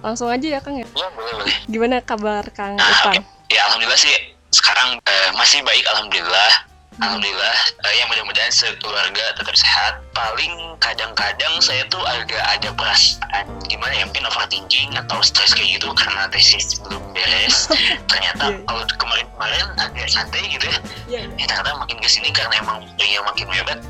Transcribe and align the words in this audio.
langsung 0.00 0.28
aja 0.28 0.46
ya 0.48 0.60
Kang 0.60 0.74
ya. 0.74 0.86
Ya 0.88 1.08
boleh 1.10 1.32
boleh. 1.34 1.56
Gimana 1.66 1.96
kabar 2.00 2.44
Kang 2.50 2.74
Nah, 2.74 2.86
Irfan? 2.86 3.14
oke. 3.16 3.24
Ya 3.48 3.60
alhamdulillah 3.64 3.98
sih 3.98 4.14
sekarang 4.50 4.96
eh, 4.98 5.28
masih 5.32 5.60
baik 5.60 5.84
alhamdulillah. 5.88 6.52
Alhamdulillah 7.00 7.56
eh, 7.80 7.92
ya 7.96 8.04
mudah-mudahan 8.06 8.50
sekeluarga 8.50 9.24
tetap 9.32 9.54
sehat. 9.54 10.04
Paling 10.10 10.52
kadang-kadang 10.78 11.56
saya 11.58 11.80
tuh 11.86 12.00
agak 12.02 12.40
ada 12.42 12.68
perasaan 12.70 13.44
gimana 13.64 13.94
ya 13.94 14.04
mungkin 14.04 14.26
overthinking 14.26 14.92
atau 14.94 15.20
stres 15.20 15.52
kayak 15.52 15.76
gitu 15.76 15.88
karena 15.94 16.28
tesis 16.28 16.76
belum 16.78 17.00
beres. 17.12 17.68
Ternyata 18.10 18.52
Iya. 18.52 18.58
kalau 18.64 18.82
kemarin-kemarin 18.96 19.66
agak 19.76 20.08
santai 20.08 20.44
gitu 20.46 20.66
ya. 20.66 20.78
Iya. 21.08 21.20
Eh 21.34 21.46
ternyata 21.46 21.72
makin 21.74 21.98
ke 21.98 22.08
sini 22.08 22.28
karena 22.30 22.52
emang 22.58 22.84
waktunya 22.84 23.20
makin 23.22 23.46
mepet 23.48 23.80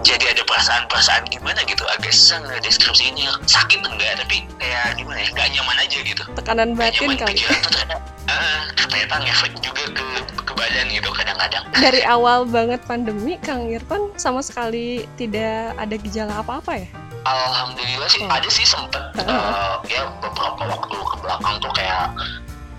jadi 0.00 0.30
ada 0.30 0.42
perasaan-perasaan 0.42 1.26
gimana 1.26 1.60
gitu 1.64 1.82
agak 1.88 2.10
susah 2.10 2.38
ngedeskripsinya 2.44 3.34
sakit 3.44 3.82
enggak 3.82 4.14
tapi 4.16 4.46
kayak 4.56 4.94
gimana 4.94 5.18
ya 5.18 5.28
nggak 5.30 5.48
nyaman 5.52 5.76
aja 5.78 5.98
gitu 6.00 6.22
Tekanan 6.34 6.68
batin 6.72 7.02
nyaman 7.04 7.18
kali. 7.18 7.30
pikiran 7.34 7.58
tuh 7.58 7.70
ternyata 7.72 7.96
ah, 8.26 8.62
ternyata 8.78 9.14
ngefek 9.20 9.52
juga 9.58 9.84
ke 9.90 10.06
ke 10.38 10.52
badan 10.52 10.86
gitu 10.88 11.08
kadang-kadang 11.10 11.64
Dari 11.74 12.00
awal 12.04 12.44
banget 12.44 12.80
pandemi 12.82 13.36
Kang 13.38 13.66
Irfan 13.66 14.14
sama 14.14 14.40
sekali 14.40 14.86
tidak 15.14 15.74
ada 15.74 15.94
gejala 15.96 16.34
apa-apa 16.38 16.72
ya? 16.76 16.88
alhamdulillah 17.24 18.08
sih 18.08 18.22
Oh. 18.22 18.30
ada 18.30 18.48
sih 18.48 18.64
sempet 18.64 19.02
eh, 19.18 19.74
ya 19.88 20.06
beberapa 20.18 20.62
waktu 20.64 20.96
ke 20.96 21.16
belakang 21.18 21.54
tuh 21.58 21.72
kayak 21.72 22.08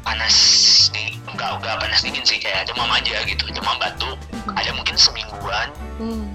panas 0.02 0.36
di 0.90 1.20
enggak 1.28 1.59
enggak 1.59 1.76
panas 1.78 2.00
dingin 2.00 2.23
sih 2.23 2.40
kayak 2.40 2.66
demam 2.66 2.90
aja 2.90 3.22
gitu 3.23 3.45
demam 3.52 3.78
batuk 3.78 4.17
ada 4.50 4.72
mungkin 4.72 4.95
semingguan 4.95 5.70
Hmm. 6.00 6.31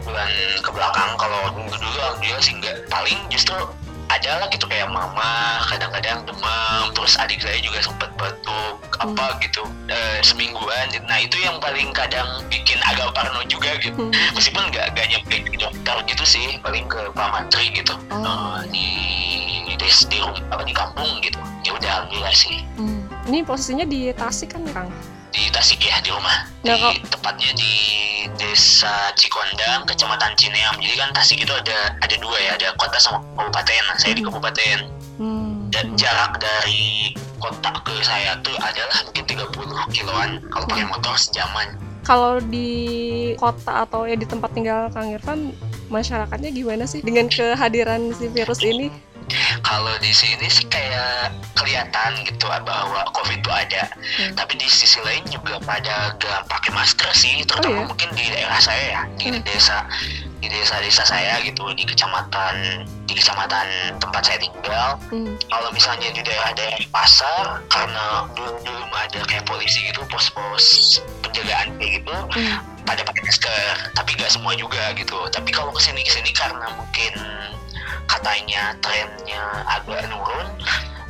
Bulan 0.00 0.28
ke 0.58 0.70
belakang 0.70 1.10
kalau 1.14 1.40
dulu 1.50 1.72
dulu 1.72 1.98
alhamdulillah 2.00 2.40
sih 2.40 2.54
enggak 2.54 2.76
paling 2.86 3.18
justru 3.28 3.54
ada 4.08 4.40
lah 4.40 4.48
gitu 4.48 4.64
kayak 4.64 4.88
mama 4.88 5.30
kadang-kadang 5.64 6.24
demam 6.24 6.84
terus 6.92 7.12
adik 7.14 7.38
saya 7.38 7.60
juga 7.60 7.76
sempat 7.78 8.08
batuk 8.16 8.80
apa 8.98 9.36
gitu 9.38 9.60
eh, 9.86 10.18
semingguan 10.22 10.88
nah 11.04 11.18
itu 11.18 11.36
yang 11.38 11.60
paling 11.60 11.92
kadang 11.92 12.24
bikin 12.48 12.80
agak 12.82 13.12
parno 13.12 13.44
juga 13.44 13.76
gitu 13.76 13.92
Hmm. 13.98 14.32
meskipun 14.32 14.64
nggak 14.68 14.96
nggak 14.96 15.06
nyampe 15.08 15.36
ke 15.44 15.56
dokter 15.56 15.96
gitu 16.06 16.24
sih 16.24 16.56
paling 16.58 16.86
ke 16.86 17.12
Pak 17.12 17.28
Mantri 17.28 17.68
gitu 17.70 17.92
Oh. 18.08 18.24
Eh, 18.64 18.72
di 18.72 18.86
di 19.78 20.16
rumah 20.18 20.40
apa 20.50 20.62
di 20.62 20.72
kampung 20.72 21.20
gitu 21.20 21.36
ya 21.62 21.72
udah 21.72 21.90
alhamdulillah 22.00 22.34
sih 22.34 22.64
Hmm. 22.76 23.04
Ini 23.28 23.44
posisinya 23.44 23.84
di 23.84 24.08
Tasik 24.10 24.56
kan 24.56 24.64
Kang? 24.72 24.88
Di 25.30 25.48
Tasik 25.48 25.80
ya 25.80 25.98
di 25.98 26.08
rumah 26.08 26.48
Nah, 26.62 26.74
di 26.74 26.98
kok- 26.98 27.12
tepatnya 27.12 27.50
di 27.54 27.74
desa 28.34 28.90
Cikondang 29.14 29.84
kecamatan 29.84 30.32
Cineam 30.34 30.74
jadi 30.76 30.94
kan 30.98 31.10
Tasik 31.12 31.38
itu 31.38 31.50
ada 31.50 31.94
ada 31.98 32.16
dua 32.16 32.36
ya 32.38 32.54
ada 32.54 32.68
kota 32.74 32.96
sama 32.96 33.20
kabupaten 33.34 33.82
nah, 33.84 33.96
saya 33.96 34.12
di 34.12 34.20
Hmm. 34.20 34.28
kabupaten 34.28 34.78
Hmm. 35.18 35.52
dan 35.68 35.86
jarak 35.94 36.38
dari 36.38 37.12
kota 37.38 37.70
ke 37.80 37.94
saya 38.00 38.38
tuh 38.40 38.54
adalah 38.56 38.98
mungkin 39.04 39.24
30 39.24 39.46
kiloan 39.88 40.30
kalau 40.48 40.64
pakai 40.66 40.84
Hmm. 40.84 40.92
motor 40.92 41.14
sejaman 41.14 41.68
Kalau 42.00 42.40
di 42.40 42.70
kota 43.36 43.84
atau 43.84 44.02
ya 44.02 44.16
di 44.16 44.24
tempat 44.24 44.48
tinggal 44.50 44.88
Kang 44.88 45.12
Irfan, 45.12 45.52
masyarakatnya 45.88 46.48
gimana 46.50 46.84
sih 46.84 47.04
dengan 47.04 47.28
kehadiran 47.28 48.16
si 48.16 48.28
virus 48.28 48.60
ini? 48.60 48.88
Kalau 49.60 49.92
di 49.98 50.10
sini 50.10 50.46
sih 50.46 50.64
kayak 50.66 51.30
kelihatan 51.54 52.10
gitu 52.24 52.46
bahwa 52.64 53.02
covid 53.12 53.38
itu 53.38 53.50
ada 53.50 53.82
Hmm. 54.18 54.32
tapi 54.34 54.56
di 54.56 54.66
sisi 54.66 54.98
lain 55.02 55.22
juga 55.28 55.60
pada 55.60 56.14
gak 56.16 56.48
pakai 56.48 56.70
masker 56.72 57.10
sih 57.12 57.44
terutama 57.44 57.68
Oh, 57.68 57.82
iya? 57.84 57.88
mungkin 57.90 58.08
di 58.14 58.24
daerah 58.28 58.58
saya 58.58 58.84
ya 58.88 59.00
di 59.14 59.26
Hmm. 59.30 59.42
desa 59.44 59.78
di 60.38 60.46
desa-desa 60.46 61.02
saya 61.02 61.42
gitu 61.42 61.66
di 61.74 61.82
kecamatan 61.82 62.86
di 63.04 63.14
kecamatan 63.14 63.66
tempat 63.98 64.22
saya 64.22 64.38
tinggal 64.38 64.96
Hmm. 65.10 65.34
kalau 65.46 65.68
misalnya 65.70 66.08
di 66.08 66.22
daerah-daerah 66.22 66.78
pasar 66.88 67.44
karena 67.68 68.26
belum 68.32 68.54
belum 68.62 68.88
ada 68.92 69.20
kayak 69.24 69.44
polisi 69.44 69.82
gitu 69.84 70.02
pos-pos 70.06 70.98
penjagaan 71.20 71.74
kayak 71.76 72.02
gitu 72.02 72.14
Hmm. 72.32 72.58
pada 72.82 73.02
pakai 73.02 73.22
masker 73.22 73.74
tapi 73.92 74.14
nggak 74.14 74.30
semua 74.30 74.54
juga 74.54 74.94
gitu 74.94 75.18
tapi 75.28 75.50
kalau 75.50 75.68
ke 75.70 75.82
sini 75.82 76.00
ke 76.00 76.10
sini 76.10 76.30
karena 76.32 76.64
mungkin 76.72 77.12
katanya 78.06 78.74
trennya 78.80 79.42
agak 79.66 80.04
nurun 80.06 80.48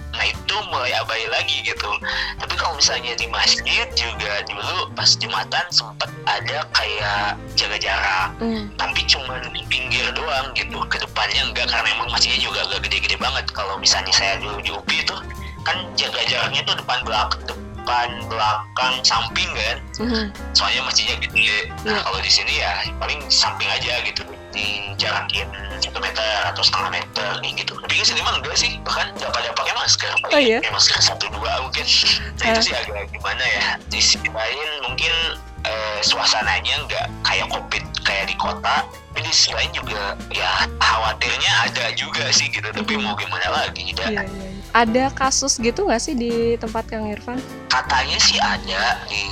nah 0.08 0.26
itu 0.26 0.56
mulai 0.66 0.90
abai 0.98 1.30
lagi 1.30 1.62
gitu 1.62 1.90
tapi 2.36 2.58
kalau 2.58 2.74
misalnya 2.74 3.14
di 3.14 3.30
masjid 3.30 3.86
juga 3.94 4.42
dulu 4.50 4.90
pas 4.98 5.14
jumatan 5.14 5.62
sempat 5.70 6.10
ada 6.26 6.66
kayak 6.74 7.38
jaga 7.54 7.78
jarak 7.78 8.28
Hmm. 8.42 8.66
tapi 8.74 9.06
cuma 9.06 9.38
di 9.54 9.62
pinggir 9.70 10.10
doang 10.12 10.50
gitu 10.58 10.82
ke 10.86 10.98
depannya 10.98 11.42
enggak 11.46 11.70
karena 11.70 11.86
emang 11.94 12.10
masjidnya 12.10 12.42
juga 12.42 12.66
agak 12.66 12.90
gede-gede 12.90 13.14
banget 13.14 13.46
kalau 13.54 13.78
misalnya 13.78 14.10
saya 14.10 14.42
dulu 14.42 14.58
di 14.58 14.70
UPI 14.74 15.06
itu 15.06 15.14
kan 15.62 15.76
jaga 15.94 16.18
jaraknya 16.26 16.62
tuh 16.66 16.74
depan 16.74 16.98
belakang 17.06 17.42
depan 17.46 18.08
belakang 18.26 18.94
samping 19.06 19.50
kan 19.54 19.76
Hmm. 20.02 20.26
soalnya 20.50 20.82
masjidnya 20.82 21.14
gede 21.22 21.70
nah 21.86 21.94
Iya. 21.94 22.02
kalau 22.02 22.18
di 22.18 22.30
sini 22.30 22.52
ya 22.58 22.72
paling 22.98 23.20
samping 23.30 23.70
aja 23.70 24.02
gitu 24.02 24.26
dijarakin 24.50 25.48
satu 25.78 25.98
meter 25.98 26.22
atau 26.44 26.60
setengah 26.60 26.90
meter 26.92 27.28
kayak 27.38 27.54
gitu 27.56 27.72
tapi 27.76 27.92
di 27.94 28.04
sini 28.04 28.20
mah 28.20 28.34
enggak 28.34 28.54
sih 28.54 28.70
bahkan 28.82 29.08
nggak 29.14 29.30
pada 29.30 29.48
pakai 29.52 29.74
masker 29.74 30.10
paling 30.18 30.32
Oh, 30.32 30.40
iya? 30.40 30.58
pakai 30.58 30.72
masker 30.72 30.98
satu 30.98 31.26
dua 31.30 31.52
mungkin 31.60 31.86
nah 32.34 32.44
Eh. 32.44 32.50
itu 32.50 32.60
sih 32.62 32.74
agak 32.74 33.06
gimana 33.10 33.44
ya 33.44 33.66
di 33.84 33.98
sisi 33.98 34.18
lain 34.26 34.58
mungkin 34.82 35.14
eh, 35.62 35.98
suasananya 36.00 36.74
nggak 36.84 37.06
kayak 37.22 37.46
covid 37.48 37.84
kayak 38.00 38.24
di 38.26 38.36
kota 38.36 38.82
tapi 38.84 39.20
di 39.20 39.30
sisi 39.30 39.50
lain 39.50 39.70
juga 39.72 40.02
ya 40.30 40.50
khawatirnya 40.78 41.52
ada 41.64 41.90
juga 41.92 42.30
sih 42.30 42.48
gitu 42.48 42.64
tapi 42.64 42.94
mau 42.96 43.12
gimana 43.14 43.46
lagi 43.50 43.90
Iya, 43.90 43.94
dan 43.94 44.10
iya, 44.14 44.22
iya. 44.24 44.50
Ada 44.70 45.04
kasus 45.10 45.56
gitu 45.56 45.84
nggak 45.84 45.98
sih 45.98 46.12
di 46.12 46.32
tempat 46.54 46.84
Kang 46.86 47.06
Irfan? 47.06 47.40
katanya 47.66 48.18
sih 48.18 48.36
ada 48.36 49.00
di 49.04 49.24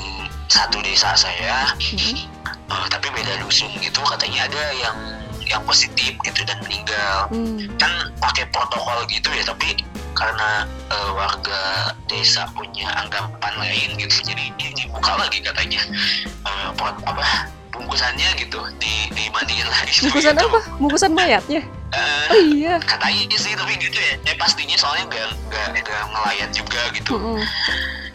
satu 0.47 0.78
desa 0.81 1.12
saya 1.12 1.71
Hmm. 1.77 2.19
Eh, 2.66 2.87
tapi 2.88 3.06
beda 3.09 3.38
dusun 3.38 3.71
gitu 3.77 4.03
katanya 4.03 4.44
ada 4.44 4.62
yang 4.75 4.97
yang 5.41 5.62
positif 5.62 6.19
gitu 6.21 6.41
dan 6.43 6.59
meninggal 6.60 7.31
Hmm. 7.31 7.62
kan 7.77 7.88
pakai 8.16 8.43
protokol 8.49 9.06
gitu 9.06 9.31
ya 9.31 9.43
tapi 9.43 9.78
karena 10.12 10.62
eh, 10.88 11.10
warga 11.12 11.62
desa 12.04 12.43
punya 12.50 12.91
anggapan 12.97 13.54
lain 13.56 13.94
gitu 13.97 14.19
jadi 14.25 14.50
ini 14.53 14.71
dibuka 14.77 15.15
lagi 15.15 15.38
katanya 15.41 15.78
Eh, 16.43 16.69
pot- 16.75 16.99
apa 17.04 17.47
bungkusannya 17.69 18.34
gitu 18.37 18.59
di 18.77 18.94
dimandiin 19.12 19.66
lagi 19.69 20.03
Bungkusan 20.03 20.33
gitu. 20.33 20.47
apa? 20.48 20.59
Bungkusan 20.77 21.12
mayatnya? 21.12 21.62
Eh, 21.88 22.27
Oh 22.27 22.41
iya. 22.48 22.75
katanya 22.81 23.37
sih 23.37 23.53
tapi 23.53 23.77
gitu 23.77 23.94
ya 23.94 24.19
ya 24.25 24.34
pastinya 24.34 24.75
soalnya 24.75 25.06
nggak 25.06 25.27
nggak 25.47 25.66
nggak 25.78 26.03
ngelayat 26.09 26.50
juga 26.50 26.81
gitu 26.91 27.15
Hmm. 27.15 27.43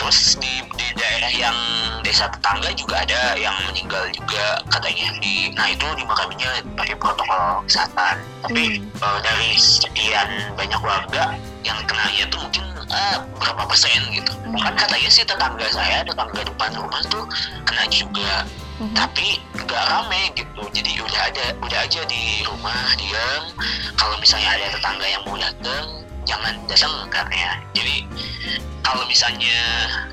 Terus 0.02 0.34
di 0.42 0.66
di 0.82 0.88
daerah 0.98 1.30
yang 1.30 1.58
desa 2.02 2.26
tetangga 2.34 2.74
juga 2.74 3.06
ada 3.06 3.38
yang 3.38 3.54
meninggal 3.70 4.02
juga 4.10 4.58
katanya. 4.74 5.14
Di 5.22 5.54
nah 5.54 5.70
itu 5.70 5.86
dimakaminya 5.94 6.50
pakai 6.74 6.98
protokol 6.98 7.62
kesehatan. 7.70 8.18
Tapi 8.42 8.82
Hmm. 8.82 9.06
eh, 9.06 9.20
dari 9.22 9.52
sekian 9.62 10.30
banyak 10.58 10.82
warga 10.82 11.38
yang 11.62 11.78
kenanya 11.86 12.26
tuh 12.34 12.42
mungkin 12.42 12.66
eh, 12.90 13.18
berapa 13.38 13.62
persen 13.70 14.02
gitu. 14.10 14.34
Hmm. 14.42 14.58
bahkan 14.58 14.74
katanya 14.90 15.10
sih 15.14 15.22
tetangga 15.24 15.70
saya 15.70 16.02
tetangga 16.02 16.42
depan 16.44 16.74
rumah 16.74 17.02
tuh 17.06 17.24
kena 17.64 17.86
juga. 17.94 18.42
Hmm. 18.82 18.98
tapi 18.98 19.38
nggak 19.54 19.84
rame 19.94 20.34
gitu. 20.34 20.62
Jadi 20.74 20.98
udah 21.06 21.22
ada 21.30 21.46
udah 21.62 21.80
aja 21.86 22.02
di 22.10 22.42
rumah 22.50 22.98
diam 22.98 23.54
kalau 23.94 24.18
misalnya 24.18 24.58
ada 24.58 24.74
tetangga 24.74 25.06
yang 25.06 25.22
mau 25.22 25.38
datang 25.38 26.02
jangan 26.26 26.58
datang 26.66 26.94
karena 27.14 27.62
jadi 27.78 28.02
kalau 28.82 29.04
misalnya 29.06 29.58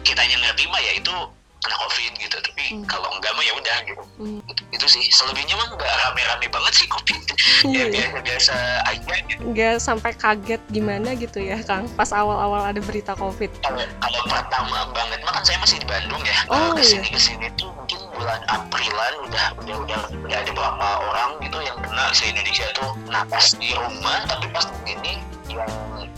kitanya 0.03 0.37
ngerti 0.39 0.65
mah 0.67 0.79
ya 0.79 0.93
itu 0.95 1.13
kena 1.59 1.75
covid 1.77 2.13
gitu 2.17 2.37
tapi 2.39 2.65
Hmm. 2.69 2.85
kalau 2.85 3.09
enggak 3.11 3.33
mah 3.33 3.43
ya 3.43 3.53
udah 3.53 3.79
gitu 3.83 4.03
Hmm. 4.17 4.41
itu 4.71 4.87
sih 4.87 5.03
selebihnya 5.11 5.55
mah 5.55 5.69
nggak 5.71 5.93
rame-rame 6.05 6.47
banget 6.47 6.73
sih 6.75 6.87
covid 6.87 7.19
Iya, 7.65 7.67
ya 7.67 7.85
iya. 7.85 7.87
biasa-biasa 7.91 8.55
aja 8.85 9.15
gitu 9.25 9.41
Nggak 9.49 9.77
sampai 9.79 10.13
kaget 10.13 10.63
gimana 10.69 11.09
gitu 11.15 11.39
ya 11.39 11.59
Kang 11.61 11.89
pas 11.91 12.11
awal-awal 12.11 12.63
ada 12.63 12.79
berita 12.79 13.15
COVID. 13.15 13.51
kalau 13.59 13.83
kalau 13.99 14.21
pertama 14.25 14.87
banget 14.93 15.19
mah 15.21 15.33
kan 15.33 15.43
saya 15.43 15.59
masih 15.59 15.79
di 15.79 15.87
Bandung 15.87 16.23
ya 16.23 16.37
Oh, 16.47 16.71
ke 16.73 16.83
sini 16.83 17.09
ke 17.09 17.19
sini 17.19 17.49
tuh 17.55 17.73
bulan 18.19 18.43
Aprilan 18.51 19.15
udah 19.31 19.47
udah 19.63 19.77
udah 19.87 20.01
udah 20.27 20.37
ada 20.43 20.51
beberapa 20.51 20.89
orang 21.07 21.31
gitu 21.39 21.59
yang 21.63 21.79
kena 21.79 22.11
se 22.11 22.27
Indonesia 22.27 22.67
tuh 22.75 22.91
pas 23.07 23.47
di 23.55 23.71
rumah 23.79 24.19
tapi 24.27 24.47
pas 24.51 24.67
ini 24.91 25.23
yang 25.47 25.71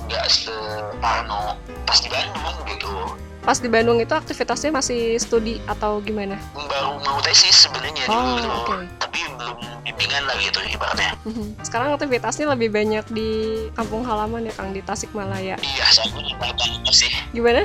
nggak 0.08 0.26
separno 0.32 1.60
pas 1.84 1.98
di 2.00 2.08
Bandung 2.08 2.56
gitu 2.64 2.94
Pas 3.40 3.56
di 3.56 3.66
Bandung 3.66 3.96
itu 3.96 4.10
aktivitasnya 4.10 4.70
masih 4.70 5.16
studi 5.16 5.58
atau 5.64 5.98
gimana? 5.98 6.36
baru 6.54 7.00
mau 7.00 7.18
tesis 7.20 7.64
sebenarnya 7.64 8.04
Oh, 8.06 8.36
dulu 8.36 8.52
oke. 8.62 8.76
tapi 8.98 9.18
belum 9.32 9.56
bimbingan 9.82 10.22
lah 10.22 10.36
gitu 10.38 10.60
ibaratnya 10.66 11.12
Mhm. 11.22 11.58
Sekarang 11.60 11.92
aktivitasnya 11.92 12.46
lebih 12.48 12.70
banyak 12.70 13.04
di 13.08 13.30
kampung 13.72 14.00
halaman 14.02 14.44
ya 14.44 14.52
Kang 14.52 14.70
di 14.70 14.80
Tasikmalaya. 14.80 15.56
iya 15.58 15.86
saya 15.86 16.08
udah 16.10 16.32
agak 16.42 16.68
ngekos 16.70 16.96
sih 16.98 17.12
Gimana? 17.30 17.64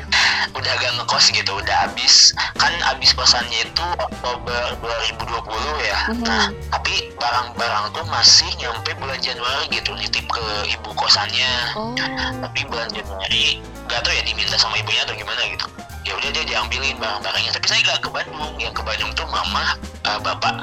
udah 0.52 0.72
agak 0.74 0.92
ngekos 0.96 1.26
gitu 1.30 1.52
udah 1.54 1.78
habis 1.82 2.14
kan 2.56 2.72
habis 2.82 3.12
kosannya 3.12 3.60
itu 3.62 3.86
Oktober 3.96 4.62
2020 4.80 5.44
ya 5.82 6.00
Mhm. 6.10 6.24
nah 6.24 6.46
tapi 6.72 7.15
barang-barang 7.26 7.86
tuh 7.98 8.06
masih 8.06 8.50
nyampe 8.62 8.94
bulan 9.02 9.18
Januari 9.18 9.66
gitu 9.74 9.98
nitip 9.98 10.26
ke 10.30 10.46
ibu 10.70 10.94
kosannya. 10.94 11.74
Oh. 11.74 11.98
tapi 12.38 12.62
bulan 12.70 12.86
Januari 12.94 13.58
gak 13.90 14.06
tau 14.06 14.14
ya 14.14 14.22
diminta 14.22 14.54
sama 14.62 14.78
ibunya 14.78 15.02
atau 15.02 15.18
gimana 15.18 15.42
gitu. 15.50 15.66
Ya 16.06 16.14
udah 16.14 16.30
dia 16.30 16.46
diambilin 16.46 17.02
barang-barangnya. 17.02 17.52
Tapi 17.58 17.66
saya 17.66 17.82
gak 17.82 18.06
ke 18.06 18.10
Bandung 18.14 18.54
yang 18.62 18.74
ke 18.78 18.82
Bandung 18.86 19.10
tuh 19.18 19.26
mama 19.26 19.74
eh, 20.06 20.20
bapak 20.22 20.54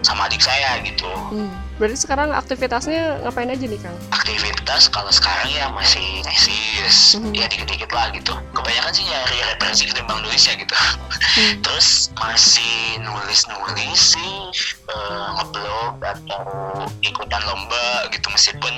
sama 0.00 0.26
adik 0.26 0.40
saya 0.40 0.78
gitu 0.82 1.08
Hmm. 1.28 1.52
Berarti 1.78 1.94
sekarang 2.00 2.30
aktivitasnya 2.32 3.22
ngapain 3.22 3.46
aja 3.46 3.62
nih 3.62 3.78
Kang? 3.78 3.94
aktivitas 4.10 4.88
kalau 4.88 5.08
sekarang 5.08 5.46
ya 5.48 5.70
masih 5.70 6.02
tesis 6.22 7.14
Mhm. 7.14 7.32
ya 7.32 7.46
dikit-dikit 7.46 7.86
lah 7.88 8.10
gitu 8.10 8.34
kebanyakan 8.52 8.92
sih 8.92 9.04
nyari 9.04 9.38
referensi 9.46 9.82
ketimbang 9.84 10.18
nulis 10.20 10.42
ya 10.42 10.54
gitu 10.54 10.74
Hmm. 10.74 11.54
terus 11.64 12.10
masih 12.14 12.74
nulis-nulis 13.00 13.94
sih 14.12 14.34
eh, 14.84 15.26
ngeblog 15.32 15.94
atau 16.00 16.42
ikutan 17.00 17.42
lomba 17.44 17.84
gitu 18.10 18.26
meskipun 18.28 18.74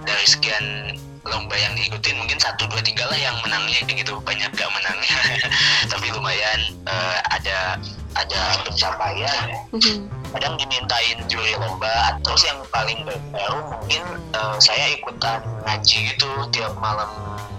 dari 0.00 0.24
sekian 0.24 0.94
lomba 1.22 1.52
yang 1.54 1.74
diikutin 1.74 2.16
mungkin 2.16 2.38
satu 2.38 2.64
dua 2.64 2.80
tiga 2.80 3.04
lah 3.04 3.18
yang 3.18 3.36
menangnya 3.40 3.84
gitu 3.84 4.16
banyak 4.20 4.48
gak 4.50 4.70
menangnya 4.70 5.18
tapi 5.92 6.06
lumayan 6.10 6.60
eh, 6.86 7.18
ada 7.28 7.76
ada 8.14 8.40
pencapaian 8.64 9.50
Mhm. 9.72 10.06
Kadang 10.34 10.54
dimintain 10.58 11.18
juri 11.26 11.54
lomba. 11.58 12.18
Terus 12.22 12.42
yang 12.46 12.58
paling 12.70 13.00
baru 13.34 13.58
mungkin 13.70 14.02
eh, 14.34 14.56
saya 14.62 14.94
ikutan 14.94 15.42
ngaji 15.66 16.14
gitu 16.14 16.30
tiap 16.54 16.74
malam 16.78 17.08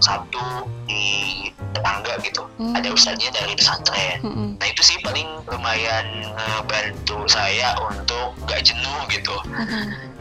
Sabtu 0.02 0.66
di 0.90 1.48
tetangga 1.72 2.18
gitu. 2.26 2.44
Hmm. 2.58 2.78
ada 2.78 2.90
ustadznya 2.94 3.32
dari 3.34 3.54
pesantren. 3.58 4.20
Mhm. 4.22 4.48
nah 4.60 4.68
itu 4.70 4.82
sih 4.86 4.98
paling 5.02 5.26
lumayan 5.50 6.06
ngebantu 6.36 7.26
saya 7.26 7.74
untuk 7.80 8.36
gak 8.46 8.62
jenuh 8.66 9.02
gitu. 9.10 9.36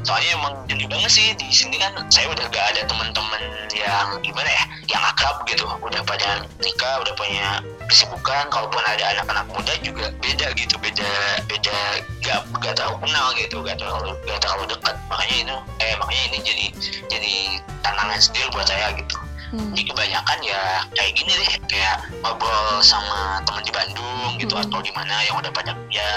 Soalnya 0.01 0.31
emang 0.41 0.55
jenuh 0.65 0.89
banget 0.89 1.11
sih. 1.13 1.29
Di 1.37 1.49
sini 1.53 1.77
kan 1.77 1.93
saya 2.09 2.33
udah 2.33 2.47
gak 2.49 2.67
ada 2.77 2.89
teman-teman 2.89 3.43
yang 3.77 4.09
gimana 4.25 4.49
ya 4.49 4.65
yang 4.89 5.03
akrab 5.05 5.45
gitu. 5.45 5.67
Udah 5.81 6.01
pada 6.05 6.45
nikah 6.65 6.95
udah 7.05 7.15
punya 7.17 7.61
kesibukan 7.91 8.47
kalaupun 8.49 8.79
ada 8.87 9.05
anak-anak 9.19 9.47
muda 9.51 9.75
juga 9.83 10.15
beda 10.23 10.55
gitu 10.55 10.79
beda 10.79 11.11
beda 11.51 11.77
gak 12.23 12.41
gak 12.63 12.75
terlalu 12.79 12.97
kenal 13.03 13.27
gitu 13.35 13.57
gak 13.67 13.77
terlalu 13.77 14.15
gak 14.25 14.39
terlalu 14.39 14.65
dekat 14.71 14.95
makanya 15.11 15.37
ini 15.43 15.55
eh 15.83 15.95
makanya 15.99 16.23
ini 16.31 16.39
jadi 16.47 16.67
jadi 17.11 17.35
tantangan 17.83 18.19
sendiri 18.23 18.47
buat 18.55 18.67
saya 18.71 18.95
gitu 18.95 19.19
Hmm. 19.51 19.75
jadi 19.75 19.83
kebanyakan 19.83 20.39
ya 20.47 20.63
kayak 20.95 21.11
gini 21.19 21.35
deh 21.35 21.51
kayak 21.67 22.07
ngobrol 22.23 22.79
sama 22.87 23.43
teman 23.43 23.67
di 23.67 23.75
Bandung 23.75 24.39
gitu 24.39 24.55
Hmm. 24.55 24.63
atau 24.63 24.79
di 24.79 24.95
mana 24.95 25.27
yang 25.27 25.43
udah 25.43 25.51
pada 25.51 25.75
kerja 25.75 26.09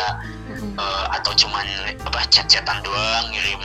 Mhm. 0.53 0.77
eh, 0.77 1.05
atau 1.17 1.33
cuman 1.33 1.65
chat-chatan 2.25 2.77
doang 2.81 3.25
ngirim 3.29 3.59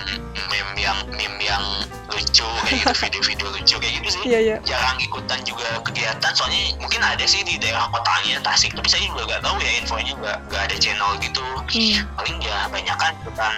meme 0.49 0.75
yang 0.76 0.99
meme 1.10 1.38
yang 1.38 1.64
lucu 2.08 2.46
kayak 2.64 2.81
gitu 2.81 2.94
video-video 3.05 3.46
lucu 3.52 3.76
kayak 3.76 3.94
gitu 3.96 4.08
sih 4.10 4.22
Iya, 4.25 4.38
iya. 4.40 4.56
jarang 4.62 4.96
ikutan 4.99 5.38
juga 5.43 5.66
kegiatan 5.82 6.32
soalnya 6.32 6.75
mungkin 6.78 7.00
ada 7.00 7.22
sih 7.22 7.43
di 7.43 7.56
daerah 7.56 7.87
kotanya 7.88 8.40
Tasik 8.40 8.72
tapi 8.72 8.88
saya 8.88 9.05
juga 9.05 9.28
gak 9.28 9.43
tahu 9.43 9.56
ya 9.58 9.70
infonya 9.78 10.12
gak, 10.19 10.38
gak 10.49 10.62
ada 10.69 10.76
channel 10.76 11.12
gitu 11.19 11.44
Hmm. 11.69 12.00
paling 12.16 12.40
ya 12.40 12.64
banyak 12.66 12.96
kan 12.96 13.12
ikutan 13.19 13.52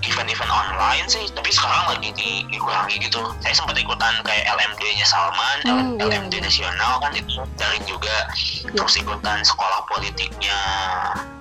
event-event 0.00 0.46
online 0.46 1.02
sih 1.04 1.26
tapi 1.30 1.50
sekarang 1.50 1.90
lagi 1.90 2.14
di- 2.14 2.46
dikurangi 2.46 2.94
gitu 3.00 3.18
saya 3.40 3.50
sempat 3.50 3.74
ikutan 3.74 4.14
kayak 4.22 4.46
LMD-nya 4.46 5.02
Salman 5.02 5.58
Hmm, 5.66 5.98
iya, 5.98 6.06
LMD 6.14 6.30
iya. 6.32 6.46
nasional 6.46 7.02
kan 7.02 7.10
itu 7.10 7.42
daring 7.56 7.82
juga 7.84 8.30
Iya. 8.62 8.70
terus 8.76 8.94
ikutan 8.94 9.42
sekolah 9.42 9.82
politiknya 9.88 10.58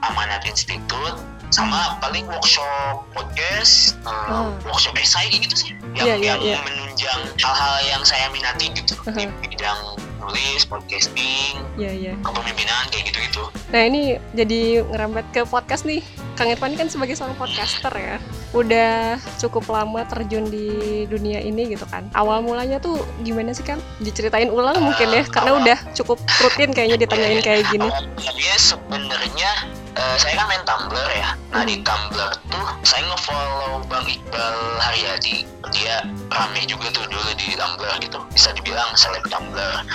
Amanat 0.02 0.42
Institute 0.44 1.22
sama 1.54 2.02
paling 2.02 2.26
workshop 2.26 3.06
podcast 3.14 3.94
eh, 4.02 4.10
Ah. 4.10 4.50
workshop 4.66 4.98
esai 4.98 5.30
gitu 5.30 5.54
sih 5.54 5.70
yang, 5.94 6.10
Iya, 6.10 6.16
iya, 6.18 6.34
yang 6.34 6.42
iya. 6.42 6.58
menunjang 6.66 7.20
hal-hal 7.38 7.76
yang 7.86 8.02
saya 8.02 8.26
minati 8.34 8.74
gitu 8.74 8.98
di 9.06 9.30
Aha. 9.30 9.38
bidang 9.46 9.80
nulis 10.18 10.66
podcasting 10.66 11.62
Iya, 11.78 11.92
iya. 11.94 12.14
kepemimpinan 12.26 12.90
kayak 12.90 13.14
gitu-gitu 13.14 13.44
Nah 13.70 13.82
ini 13.90 14.22
jadi 14.38 14.86
ngerambat 14.86 15.26
ke 15.34 15.42
podcast 15.50 15.82
nih. 15.84 16.06
Kang 16.34 16.46
Irfan 16.46 16.74
ini 16.74 16.82
kan 16.82 16.90
sebagai 16.90 17.14
seorang 17.14 17.34
podcaster 17.38 17.90
ya, 17.94 18.18
udah 18.54 19.18
cukup 19.38 19.66
lama 19.70 20.02
terjun 20.06 20.46
di 20.46 20.70
dunia 21.06 21.42
ini 21.42 21.74
gitu 21.74 21.86
kan. 21.90 22.06
Awal 22.14 22.42
mulanya 22.42 22.78
tuh 22.78 23.02
gimana 23.22 23.50
sih 23.54 23.66
Kang? 23.66 23.82
Diceritain 23.98 24.50
ulang 24.50 24.78
mungkin 24.78 25.10
ya, 25.10 25.26
karena 25.26 25.58
udah 25.58 25.78
cukup 25.94 26.22
rutin 26.42 26.70
kayaknya 26.70 27.02
ditanyain 27.06 27.42
kayak 27.42 27.66
gini. 27.70 27.86
Awalnya 27.90 28.56
sebenarnya 28.58 29.52
eh, 29.94 30.16
saya 30.18 30.34
kan 30.38 30.46
main 30.50 30.64
Tumblr 30.66 31.10
ya. 31.14 31.30
Nah 31.54 31.64
di 31.64 31.78
Hmm. 31.80 31.86
Tumblr 31.86 32.30
tuh 32.50 32.68
saya 32.84 33.02
nge-follow 33.08 33.86
Bang 33.88 34.06
Iqbal 34.06 34.58
Haryadi. 34.82 35.46
Dia 35.74 36.06
rame 36.30 36.62
juga 36.66 36.90
tuh 36.94 37.06
dulu 37.08 37.32
di 37.38 37.54
Tumblr 37.54 37.94
gitu. 38.02 38.20
Bisa 38.34 38.54
dibilang 38.54 38.90
seleb 38.94 39.24
Tumblr. 39.30 39.86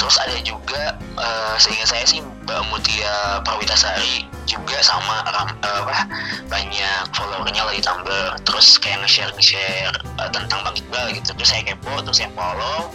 Terus 0.00 0.16
ada 0.18 0.36
juga 0.42 0.96
eh, 0.98 1.54
seingat 1.56 1.88
saya 1.88 2.04
sih 2.04 2.18
Mbak 2.42 2.60
Mutia 2.72 3.38
Prawitasari 3.46 4.26
juga 4.50 4.82
sama 4.82 5.22
ram- 5.30 5.54
eh, 5.62 5.78
apa 5.78 6.10
banyak 6.50 7.02
followernya 7.14 7.62
lah 7.62 7.74
di 7.76 7.82
Tumblr. 7.84 8.28
Terus 8.42 8.80
kayak 8.82 9.06
nge-share 9.06 9.30
nge-share 9.36 9.94
eh, 10.18 10.30
tentang 10.34 10.66
Bang 10.66 10.74
Iqbal 10.74 11.14
gitu. 11.14 11.30
Terus 11.38 11.50
saya 11.54 11.62
kepo, 11.62 12.02
terus 12.02 12.18
saya 12.18 12.30
follow 12.34 12.90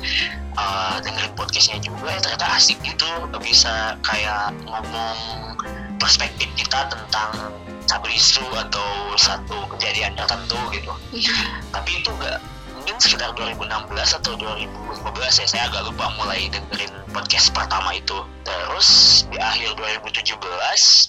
eh, 0.57 0.95
dengerin 0.99 1.31
podcastnya 1.37 1.79
juga 1.79 2.11
ya 2.11 2.19
ternyata 2.19 2.45
asik 2.59 2.81
gitu 2.83 3.07
bisa 3.39 3.95
kayak 4.03 4.51
ngomong 4.67 5.46
perspektif 5.97 6.49
kita 6.55 6.89
tentang 6.89 7.53
satu 7.87 8.07
isu 8.11 8.45
atau 8.67 9.15
satu 9.15 9.57
kejadian 9.75 10.13
tertentu 10.13 10.59
gitu. 10.75 10.91
Tapi 11.71 11.91
itu 12.03 12.09
enggak 12.19 12.39
mungkin 12.75 12.95
sekitar 13.03 13.35
2016 13.35 14.19
atau 14.23 14.33
2015 14.39 15.43
ya 15.43 15.45
saya 15.47 15.63
agak 15.67 15.91
lupa 15.91 16.07
mulai 16.15 16.47
dengerin 16.47 16.93
podcast 17.11 17.51
pertama 17.51 17.95
itu. 17.95 18.23
Terus 18.47 18.87
di 19.31 19.37
akhir 19.39 19.75
2017 19.75 20.39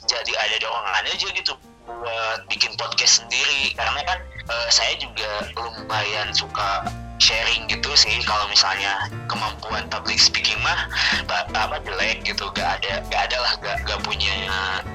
jadi 0.06 0.32
ada 0.34 0.56
dorongan 0.58 1.04
aja 1.06 1.28
gitu 1.34 1.52
buat 1.86 2.40
bikin 2.50 2.74
podcast 2.78 3.22
sendiri. 3.22 3.74
Karena 3.78 4.00
kan 4.06 4.18
eh, 4.50 4.68
saya 4.70 4.94
juga 4.98 5.50
lumayan 5.54 6.34
suka 6.34 6.86
sharing 7.18 7.66
gitu 7.70 7.90
sih. 7.94 8.14
Kalau 8.24 8.46
misalnya 8.50 9.10
kemampuan 9.26 9.86
public 9.90 10.18
speaking 10.18 10.58
mah 10.62 10.88
apa 11.28 11.76
jelek 11.82 12.22
gitu. 12.24 12.48
Gak 12.54 12.80
ada 12.82 13.02
gak 13.10 13.22
ada 13.30 13.36
lah 13.42 13.52
gak, 13.62 13.76
gak 13.84 14.00
punya 14.02 14.32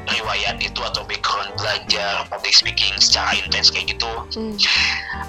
riwayat 0.09 0.59
itu 0.59 0.79
atau 0.83 1.03
background 1.07 1.51
belajar 1.59 2.23
public 2.31 2.55
speaking 2.55 2.93
secara 2.99 3.35
intens 3.37 3.69
kayak 3.69 3.93
gitu. 3.95 4.09
Hmm. 4.35 4.55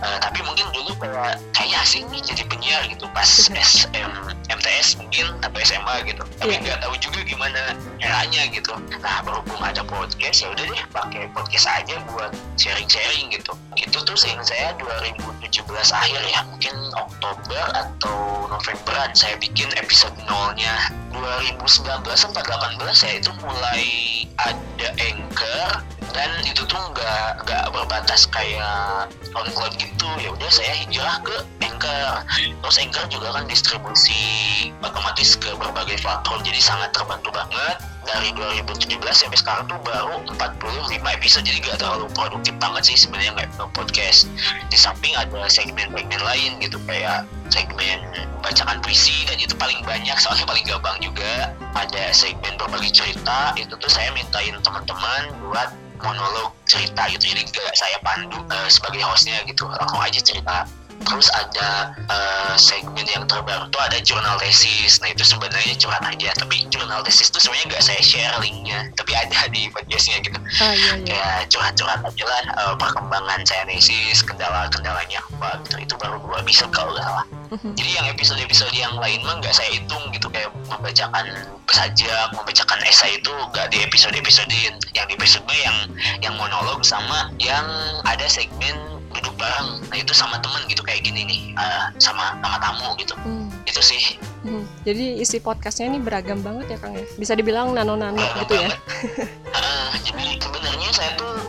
Eh, 0.05 0.19
tapi 0.21 0.41
mungkin 0.47 0.67
dulu 0.75 0.95
kayak 0.99 1.39
kayaknya 1.55 1.79
asing 1.83 2.05
nih 2.11 2.21
jadi 2.23 2.43
penyiar 2.47 2.83
gitu. 2.89 3.07
Pas 3.15 3.29
SM 3.51 4.13
MTS 4.51 5.01
mungkin 5.01 5.27
atau 5.41 5.59
SMA 5.65 5.95
gitu. 6.09 6.23
Tapi 6.39 6.55
Iya. 6.57 6.61
nggak 6.63 6.79
tahu 6.85 6.95
juga 7.01 7.21
gimana 7.25 7.61
caranya 7.99 8.43
gitu. 8.53 8.73
Nah 9.01 9.25
berhubung 9.25 9.63
ada 9.65 9.83
podcast 9.85 10.45
ya 10.45 10.49
udah 10.53 10.65
deh 10.69 10.85
pakai 10.93 11.23
podcast 11.33 11.67
aja 11.69 11.97
buat 12.13 12.31
sharing-sharing 12.61 13.33
gitu. 13.33 13.53
Itu 13.75 13.99
tuh 14.05 14.17
seingat 14.19 14.47
saya 14.47 14.77
2017 14.79 15.91
akhir 15.91 16.21
ya 16.29 16.41
mungkin 16.47 16.75
Oktober 16.93 17.65
atau 17.73 18.49
Novemberan 18.53 19.11
saya 19.17 19.41
bikin 19.41 19.73
episode 19.81 20.15
nolnya 20.29 20.93
2019 21.15 21.81
atau 22.05 22.43
18 22.43 23.07
ya 23.07 23.13
itu 23.17 23.31
mulai 23.41 23.83
ada 24.43 24.89
anchor 24.99 25.71
dan 26.15 26.31
itu 26.47 26.63
tuh 26.67 26.79
nggak 26.95 27.43
nggak 27.43 27.65
berbatas 27.75 28.31
kayak 28.31 29.11
SoundCloud 29.35 29.75
gitu. 29.79 30.09
Ya 30.23 30.31
udah 30.31 30.51
saya 30.51 30.73
hijrah 30.87 31.19
ke 31.27 31.37
Anchor. 31.67 32.23
Terus 32.63 32.77
Anchor 32.79 33.05
juga 33.11 33.35
kan 33.35 33.51
distribusi 33.51 34.23
otomatis 34.79 35.35
ke 35.35 35.51
berbagai 35.59 35.99
platform 36.03 36.41
jadi 36.47 36.61
sangat 36.63 36.95
terbantu 36.95 37.35
banget 37.35 37.77
dari 38.05 38.31
2017 38.37 39.01
sampai 39.01 39.39
sekarang 39.41 39.65
tuh 39.67 39.81
baru 39.83 40.21
45 40.37 41.01
episode 41.01 41.45
jadi 41.45 41.59
gak 41.65 41.79
terlalu 41.81 42.07
produktif 42.13 42.55
banget 42.61 42.83
sih 42.93 42.97
sebenarnya 42.97 43.33
nggak 43.35 43.71
podcast. 43.73 44.29
Di 44.69 44.77
samping 44.79 45.13
ada 45.17 45.49
segmen-segmen 45.49 46.21
lain 46.21 46.61
gitu 46.61 46.77
kayak 46.85 47.25
segmen 47.49 47.99
bacakan 48.45 48.79
puisi 48.85 49.25
dan 49.25 49.41
itu 49.41 49.57
paling 49.57 49.81
banyak 49.83 50.17
soalnya 50.21 50.45
paling 50.45 50.65
gampang 50.69 50.97
juga. 51.01 51.53
Ada 51.75 52.13
segmen 52.13 52.55
berbagi 52.61 52.93
cerita 52.93 53.57
itu 53.57 53.73
tuh 53.75 53.91
saya 53.91 54.13
mintain 54.13 54.55
teman-teman 54.61 55.23
buat 55.49 55.73
monolog 56.05 56.53
cerita 56.69 57.09
gitu. 57.09 57.33
Jadi 57.33 57.49
gak 57.49 57.75
saya 57.77 57.97
pandu 58.05 58.39
eh, 58.53 58.69
sebagai 58.69 59.03
hostnya 59.03 59.41
gitu. 59.49 59.65
Langsung 59.67 60.01
aja 60.01 60.21
cerita 60.21 60.69
terus 61.05 61.29
ada 61.33 61.95
uh, 62.09 62.55
segmen 62.57 63.07
yang 63.07 63.25
terbaru 63.29 63.69
tuh 63.71 63.81
ada 63.81 64.01
jurnal 64.01 64.37
tesis 64.41 64.99
nah 65.01 65.09
itu 65.13 65.23
sebenarnya 65.23 65.75
curhat 65.79 66.03
aja 66.05 66.33
tapi 66.37 66.67
jurnal 66.73 67.01
tesis 67.05 67.29
tuh 67.31 67.41
sebenarnya 67.41 67.77
nggak 67.77 67.85
saya 67.85 68.01
share 68.03 68.35
linknya 68.41 68.91
tapi 68.99 69.13
ada 69.15 69.47
di 69.53 69.69
podcastnya 69.71 70.21
gitu 70.25 70.39
ah, 70.61 70.73
iya, 70.75 70.91
iya. 71.01 71.05
kayak 71.07 71.39
curhat-curhat 71.53 72.01
aja 72.03 72.25
lah 72.25 72.43
uh, 72.59 72.75
perkembangan 72.77 73.41
saya 73.47 73.63
tesis 73.69 74.25
kendala-kendalanya 74.25 75.21
apa 75.39 75.61
gitu 75.69 75.77
itu 75.85 75.95
baru 76.01 76.19
dua 76.25 76.41
episode 76.43 76.73
kalau 76.73 76.93
nggak 76.97 77.07
salah 77.07 77.27
Mhm. 77.55 77.77
jadi 77.79 77.91
yang 78.03 78.07
episode-episode 78.11 78.75
yang 78.75 78.95
lain 78.99 79.21
mah 79.23 79.39
nggak 79.39 79.55
saya 79.55 79.71
hitung 79.79 80.03
gitu 80.11 80.27
kayak 80.27 80.51
membacakan 80.67 81.27
sajak 81.71 82.27
membacakan 82.35 82.81
esai 82.89 83.21
itu 83.21 83.31
nggak 83.55 83.71
di 83.71 83.79
episode-episodein 83.87 84.75
yang 84.97 85.07
di 85.07 85.15
episode 85.15 85.47
yang 85.53 85.77
yang 86.19 86.35
monolog 86.35 86.83
sama 86.83 87.31
yang 87.39 87.67
ada 88.09 88.27
segmen 88.27 88.75
duduk 89.25 89.41
bareng 89.41 89.81
nah 89.89 89.97
itu 89.97 90.13
sama 90.13 90.37
temen 90.39 90.61
gitu 90.69 90.85
kayak 90.85 91.01
gini 91.01 91.25
nih 91.25 91.41
uh, 91.57 91.89
sama 91.97 92.37
sama 92.39 92.57
tamu 92.61 92.93
gitu 92.97 93.17
Hmm. 93.19 93.49
itu 93.65 93.81
sih 93.81 94.21
Mhm. 94.45 94.85
Jadi 94.85 95.25
isi 95.25 95.41
podcastnya 95.41 95.89
ini 95.89 95.97
beragam 95.97 96.45
banget 96.45 96.69
ya 96.69 96.79
Kang 96.79 96.93
ya. 96.93 97.09
Bisa 97.17 97.33
dibilang 97.33 97.73
nano-nano 97.73 98.21
beragam 98.21 98.45
gitu 98.45 98.53
ya. 98.53 98.69
Ah, 99.57 99.89
jadi 99.97 100.37
sebenarnya 100.37 100.91
saya 100.93 101.17
tuh 101.17 101.49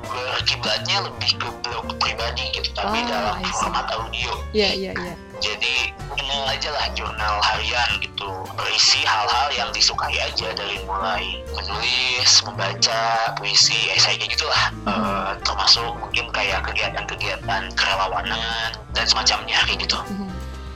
berkiblatnya 0.00 1.04
lebih 1.04 1.36
ke 1.36 1.48
blog 1.60 1.84
pribadi 2.00 2.48
gitu 2.50 2.72
tapi 2.72 2.96
Oh, 2.96 3.04
dalam 3.04 3.44
format 3.52 3.86
audio 3.92 4.32
Iya 4.50 4.70
iya 4.72 4.92
iya. 4.96 5.14
Jadi 5.40 5.90
jurnal 6.14 6.42
aja 6.46 6.68
lah 6.70 6.86
jurnal 6.92 7.36
harian 7.40 7.90
gitu 7.98 8.28
berisi 8.54 9.00
hal-hal 9.02 9.48
yang 9.56 9.68
disukai 9.72 10.14
aja 10.20 10.52
dari 10.52 10.78
mulai 10.84 11.40
menulis 11.56 12.44
membaca 12.44 13.32
puisi 13.40 13.90
esai 13.96 14.20
kayak 14.20 14.36
gitulah 14.36 14.64
Eh, 14.86 15.32
termasuk 15.44 15.96
mungkin 15.96 16.28
kayak 16.30 16.64
kegiatan-kegiatan 16.66 17.72
kerelawanan 17.74 18.72
dan 18.92 19.04
semacamnya 19.08 19.58
kayak 19.66 19.84
gitu 19.84 19.98
Mhm. 20.10 20.28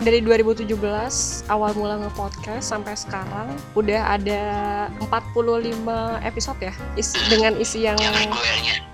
Dari 0.04 0.20
2017 0.20 1.46
awal 1.48 1.72
mula 1.72 1.96
nge-podcast 1.96 2.66
sampai 2.66 2.92
sekarang 2.92 3.56
udah 3.72 4.20
ada 4.20 4.42
45 5.00 6.20
episode 6.20 6.60
ya. 6.60 6.74
Isi, 6.92 7.16
dengan 7.32 7.56
isi 7.56 7.88
yang 7.88 7.96
yang 7.96 8.12
regulernya 8.12 8.84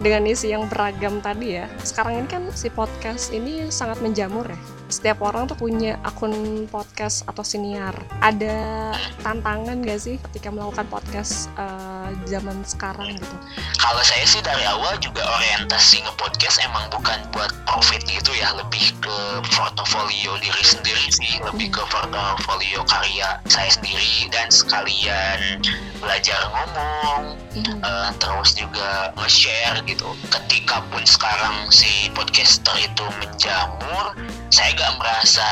dengan 0.00 0.22
isi 0.24 0.48
yang 0.48 0.64
beragam 0.68 1.20
tadi 1.20 1.60
ya. 1.60 1.68
Sekarang 1.84 2.24
ini 2.24 2.28
kan 2.28 2.42
si 2.56 2.72
podcast 2.72 3.32
ini 3.32 3.68
sangat 3.68 4.00
menjamur 4.00 4.48
ya. 4.48 4.56
Setiap 4.90 5.22
orang 5.22 5.46
tuh 5.46 5.54
punya 5.54 5.96
akun 6.02 6.66
podcast 6.66 7.22
atau 7.24 7.46
siniar. 7.46 7.94
Ada 8.20 8.90
tantangan 9.22 9.86
gak 9.86 10.00
sih 10.02 10.18
ketika 10.28 10.50
melakukan 10.50 10.86
podcast 10.90 11.46
eh, 11.56 12.10
zaman 12.26 12.60
sekarang 12.66 13.14
gitu? 13.14 13.36
kalau 13.80 14.02
saya 14.04 14.26
sih 14.26 14.42
dari 14.44 14.62
awal 14.66 14.92
juga 15.00 15.24
orientasi 15.24 16.04
nge-podcast 16.04 16.60
emang 16.62 16.84
bukan 16.92 17.16
buat 17.32 17.48
profit 17.64 18.02
gitu 18.04 18.34
ya 18.36 18.52
lebih 18.54 18.92
ke 19.00 19.16
portofolio 19.56 20.36
diri 20.36 20.64
sendiri 20.64 21.06
sih 21.08 21.40
lebih 21.40 21.72
ke 21.72 21.82
portofolio 21.88 22.84
karya 22.84 23.40
saya 23.48 23.70
sendiri 23.72 24.28
dan 24.28 24.52
sekalian 24.52 25.62
belajar 25.98 26.38
ngomong 26.52 27.38
Mhm. 27.50 27.82
eh, 27.82 28.10
terus 28.22 28.54
juga 28.54 29.10
nge-share 29.18 29.82
gitu 29.86 30.06
ketika 30.30 30.82
pun 30.92 31.02
sekarang 31.02 31.66
si 31.72 32.06
podcaster 32.14 32.74
itu 32.78 33.04
menjamur 33.18 34.14
saya 34.50 34.74
gak 34.74 34.92
merasa 34.98 35.46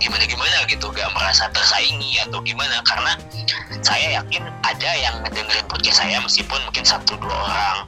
gimana-gimana 0.00 0.64
gitu 0.72 0.88
gak 0.88 1.12
merasa 1.12 1.52
tersaingi 1.52 2.16
atau 2.24 2.40
gimana 2.40 2.80
karena 2.88 3.12
saya 3.84 4.18
yakin 4.18 4.42
ada 4.64 4.90
yang 4.98 5.14
ngedengerin 5.22 5.66
podcast 5.68 6.00
saya 6.00 6.16
meskipun 6.24 6.58
mungkin 6.64 6.82
satu 6.82 7.14
dua 7.20 7.36
orang. 7.36 7.78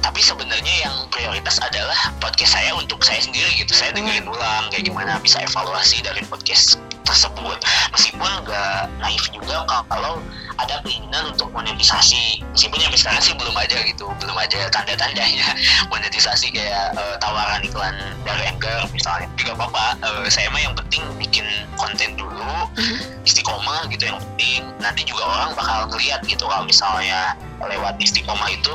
Tapi 0.00 0.20
sebenarnya 0.24 0.74
yang 0.88 0.96
prioritas 1.12 1.60
adalah 1.62 2.10
podcast 2.18 2.56
saya 2.56 2.72
untuk 2.74 3.04
saya 3.04 3.20
sendiri 3.20 3.52
gitu. 3.54 3.70
Saya 3.76 3.92
dengerin 3.94 4.26
ulang 4.26 4.72
kayak 4.72 4.88
gimana 4.88 5.20
bisa 5.20 5.38
evaluasi 5.44 6.02
dari 6.02 6.24
podcast 6.26 6.80
tersebut. 7.06 7.62
Meskipun 7.94 8.30
nggak 8.48 8.90
naif 8.98 9.24
juga 9.30 9.62
kalau 9.92 10.18
ada 10.56 10.80
keinginan 10.82 11.32
untuk 11.32 11.52
monetisasi. 11.52 12.40
Meskipun 12.52 12.80
sampai 12.80 12.98
sekarang 12.98 13.22
sih 13.22 13.34
belum 13.36 13.56
ada 13.56 13.78
gitu 13.84 14.06
belum 14.20 14.36
ada 14.36 14.60
tanda-tandanya 14.72 15.46
monetisasi 15.92 16.52
kayak 16.52 16.96
eh, 16.96 17.16
tawaran 17.20 17.60
iklan 17.64 17.94
dari 18.24 18.42
Anchor 18.48 18.88
misalnya. 18.92 19.28
Tidak 19.36 19.54
apa-apa 19.54 19.98
Eh, 20.02 20.28
saya 20.28 20.48
mah 20.52 20.60
yang 20.60 20.74
penting 20.76 21.02
bikin 21.16 21.46
konten 21.76 22.14
dulu 22.16 22.44
Mhm. 22.76 23.24
istiqomah 23.24 23.88
gitu 23.88 24.08
yang 24.12 24.20
penting. 24.20 24.62
Nanti 24.78 25.02
juga 25.08 25.24
orang 25.24 25.50
bakal 25.56 25.88
ngeliat 25.88 26.20
gitu 26.28 26.44
kalau 26.44 26.68
misalnya 26.68 27.32
lewat 27.56 27.96
istiqomah 27.96 28.52
itu 28.52 28.68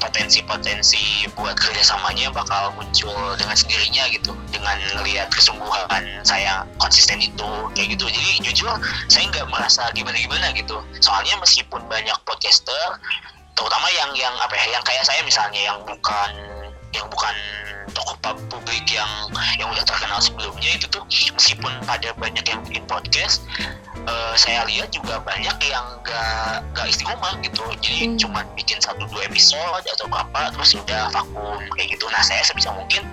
potensi-potensi 0.00 1.28
buat 1.36 1.52
kerjasamanya 1.56 2.32
bakal 2.32 2.72
muncul 2.76 3.36
dengan 3.36 3.52
sendirinya 3.52 4.08
gitu. 4.08 4.32
Dengan 4.48 4.80
ngelihat 4.96 5.28
kesungguhan 5.32 6.04
saya 6.24 6.64
konsisten 6.80 7.20
itu 7.20 7.50
kayak 7.76 7.92
gitu. 7.94 8.08
Jadi 8.08 8.30
jujur 8.42 8.72
saya 9.06 9.28
nggak 9.28 9.46
merasa 9.52 9.88
gimana-gimana 9.92 10.52
gitu 10.56 10.80
soalnya 11.22 11.38
meskipun 11.38 11.78
banyak 11.86 12.18
podcaster 12.26 12.98
terutama 13.54 13.86
yang 13.94 14.10
yang 14.18 14.34
apa 14.42 14.58
ya 14.58 14.74
yang 14.74 14.82
kayak 14.82 15.06
saya 15.06 15.22
misalnya 15.22 15.70
yang 15.70 15.78
bukan 15.86 16.30
yang 16.90 17.06
bukan 17.06 17.30
tokoh 17.94 18.18
pub- 18.18 18.42
publik 18.50 18.82
yang 18.90 19.06
yang 19.54 19.70
udah 19.70 19.86
terkenal 19.86 20.18
sebelumnya 20.18 20.74
itu 20.74 20.90
tuh 20.90 20.98
meskipun 21.06 21.70
pada 21.86 22.10
banyak 22.18 22.42
yang 22.42 22.58
bikin 22.66 22.82
podcast 22.90 23.46
eh, 24.02 24.34
saya 24.34 24.66
lihat 24.66 24.90
juga 24.90 25.22
banyak 25.22 25.54
yang 25.62 25.86
gak 26.02 26.66
gak 26.74 26.90
istiqomah 26.90 27.38
gitu 27.38 27.70
jadi 27.78 28.10
Hmm. 28.10 28.18
cuman 28.18 28.44
bikin 28.58 28.82
satu 28.82 29.06
dua 29.06 29.22
episode 29.22 29.86
atau 29.86 30.10
berapa 30.10 30.50
terus 30.58 30.74
udah 30.74 31.06
vakum 31.14 31.62
kayak 31.78 31.94
gitu 31.94 32.10
nah 32.10 32.18
saya 32.18 32.42
sebisa 32.42 32.74
mungkin 32.74 33.06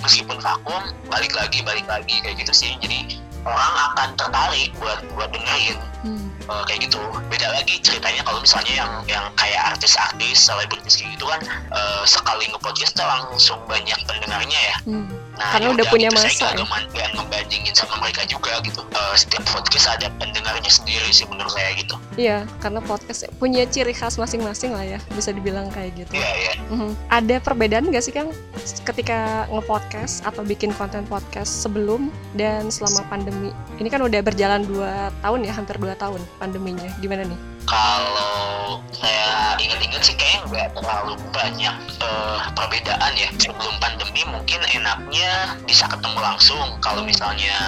meskipun 0.00 0.40
vakum 0.40 0.80
balik 1.12 1.36
lagi 1.36 1.60
balik 1.60 1.84
lagi 1.84 2.24
kayak 2.24 2.40
gitu 2.40 2.56
sih 2.56 2.72
jadi 2.80 3.20
orang 3.44 3.74
akan 3.92 4.08
tertarik 4.16 4.72
buat 4.80 5.04
buat 5.12 5.28
dengerin 5.28 5.76
Hmm. 6.00 6.29
Eh, 6.50 6.62
kayak 6.66 6.90
gitu 6.90 6.98
beda 7.30 7.46
lagi 7.54 7.78
ceritanya 7.78 8.26
kalau 8.26 8.42
misalnya 8.42 8.74
yang 8.74 8.90
yang 9.06 9.24
kayak 9.38 9.70
artis-artis 9.70 10.50
selebritis 10.50 10.98
kayak 10.98 11.14
gitu 11.14 11.30
kan 11.30 11.38
eh, 11.70 12.02
sekali 12.02 12.50
nge-podcast 12.50 12.98
langsung 12.98 13.62
banyak 13.70 13.94
pendengarnya 14.02 14.58
ya 14.58 14.76
Hmm. 14.80 15.19
Nah, 15.40 15.56
Karena 15.56 15.72
udah 15.72 15.86
punya 15.88 16.12
gitu, 16.12 16.20
masa, 16.20 16.28
Saya 16.28 16.52
ya. 16.52 16.68
nggak 16.68 17.08
ngebandingin 17.16 17.72
sama 17.72 17.96
mereka 18.04 18.28
juga 18.28 18.60
gitu. 18.60 18.84
Eh, 18.92 19.14
setiap 19.16 19.40
podcast 19.48 19.88
ada 19.88 20.12
pendengarnya 20.20 20.68
sendiri 20.68 21.08
sih 21.08 21.24
menurut 21.32 21.48
saya 21.48 21.72
gitu. 21.80 21.96
Iya, 22.20 22.44
karena 22.60 22.84
podcast 22.84 23.24
punya 23.40 23.64
ciri 23.64 23.96
khas 23.96 24.20
masing-masing 24.20 24.76
lah 24.76 24.84
ya, 24.84 24.98
bisa 25.16 25.32
dibilang 25.32 25.72
kayak 25.72 25.96
gitu. 25.96 26.12
Iya 26.12 26.28
ya. 26.36 26.54
Mhm. 26.68 26.92
Ada 27.08 27.36
perbedaan 27.40 27.88
nggak 27.88 28.04
sih 28.04 28.12
Kang 28.12 28.36
ketika 28.84 29.48
nge-podcast 29.48 30.28
atau 30.28 30.44
bikin 30.44 30.76
konten 30.76 31.08
podcast 31.08 31.64
sebelum 31.64 32.12
dan 32.36 32.68
selama 32.68 33.00
pandemi? 33.08 33.48
Ini 33.80 33.88
kan 33.88 34.04
udah 34.04 34.20
berjalan 34.20 34.68
2 34.68 35.08
tahun 35.24 35.40
ya, 35.48 35.52
hampir 35.56 35.80
2 35.80 35.96
tahun 35.96 36.20
pandeminya. 36.36 36.92
Gimana 37.00 37.24
nih? 37.24 37.40
Kalau 37.64 38.84
saya 38.92 39.56
ingat-ingat 39.56 40.02
sih 40.02 40.16
kayak 40.18 40.44
nggak 40.48 40.68
terlalu 40.76 41.14
banyak 41.30 41.74
eh, 42.02 42.40
perbedaan 42.52 43.12
ya. 43.14 43.28
Sebelum 43.38 43.76
pandemi 43.78 44.20
mungkin 44.26 44.60
enaknya 44.74 45.29
bisa 45.66 45.86
ketemu 45.90 46.18
langsung. 46.18 46.68
Kalau 46.82 47.02
misalnya 47.04 47.58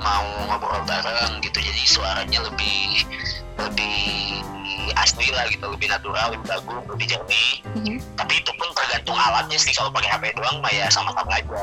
mau 0.00 0.24
ngobrol 0.48 0.82
bareng 0.86 1.40
gitu, 1.44 1.58
jadi 1.60 1.82
suaranya 1.86 2.40
lebih 2.46 3.06
lebih 3.60 4.40
asli 4.96 5.28
lah 5.32 5.48
gitu, 5.48 5.64
lebih 5.68 5.88
natural, 5.88 6.34
lebih 6.36 6.46
bagus, 6.48 6.82
lebih 6.88 7.06
jernih. 7.08 7.52
Mhm. 7.72 7.96
tapi 8.20 8.38
itu 8.38 8.52
pun 8.54 8.68
tergantung 8.76 9.16
alatnya 9.16 9.56
sih. 9.56 9.72
Kalau 9.72 9.88
pakai 9.90 10.12
HP 10.12 10.24
doang 10.36 10.60
mah 10.60 10.72
ya 10.72 10.86
sama-sama 10.92 11.32
aja. 11.32 11.62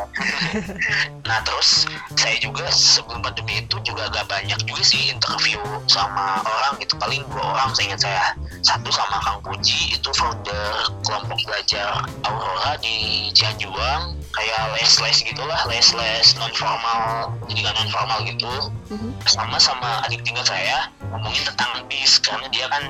Nah 1.30 1.40
terus 1.46 1.86
saya 2.18 2.36
juga 2.42 2.66
sebelum 2.74 3.22
pandemi 3.22 3.62
itu 3.62 3.78
juga 3.86 4.10
agak 4.10 4.26
banyak 4.26 4.58
juga 4.66 4.82
sih 4.82 5.14
interview 5.14 5.62
sama 5.86 6.42
orang 6.42 6.82
gitu. 6.82 6.98
Paling 6.98 7.22
dua 7.30 7.54
orang 7.54 7.70
saya 7.78 7.94
ingat 7.94 8.02
saya. 8.02 8.26
Satu 8.66 8.90
sama 8.90 9.22
Kang 9.22 9.40
Puji 9.46 9.94
itu 9.94 10.10
founder 10.18 10.90
kelompok 11.06 11.38
belajar 11.46 12.02
Aurora 12.26 12.82
di 12.82 13.30
Cianjuang. 13.38 14.18
Kayak 14.34 14.62
les-les 14.78 15.18
gitulah 15.26 15.62
les-les 15.70 16.28
non 16.38 16.54
formal 16.58 17.34
pendidikan 17.46 17.74
non 17.78 17.90
formal 17.94 18.20
gitu. 18.26 18.54
Mhm. 18.90 19.14
sama 19.30 19.62
sama 19.62 20.02
adik 20.10 20.26
tinggal 20.26 20.42
saya 20.42 20.90
ngomongin 21.14 21.46
tentang 21.46 21.86
bis. 21.86 22.18
Karena 22.18 22.50
dia 22.50 22.66
kan 22.74 22.84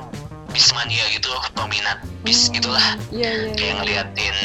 bis 0.52 0.74
mania 0.74 1.06
gitu 1.14 1.30
peminat 1.56 2.02
bis 2.26 2.50
gitulah. 2.52 2.98
Iya, 3.14 3.32
iya. 3.32 3.56
kayak 3.56 3.76
ngeliatin 3.82 4.38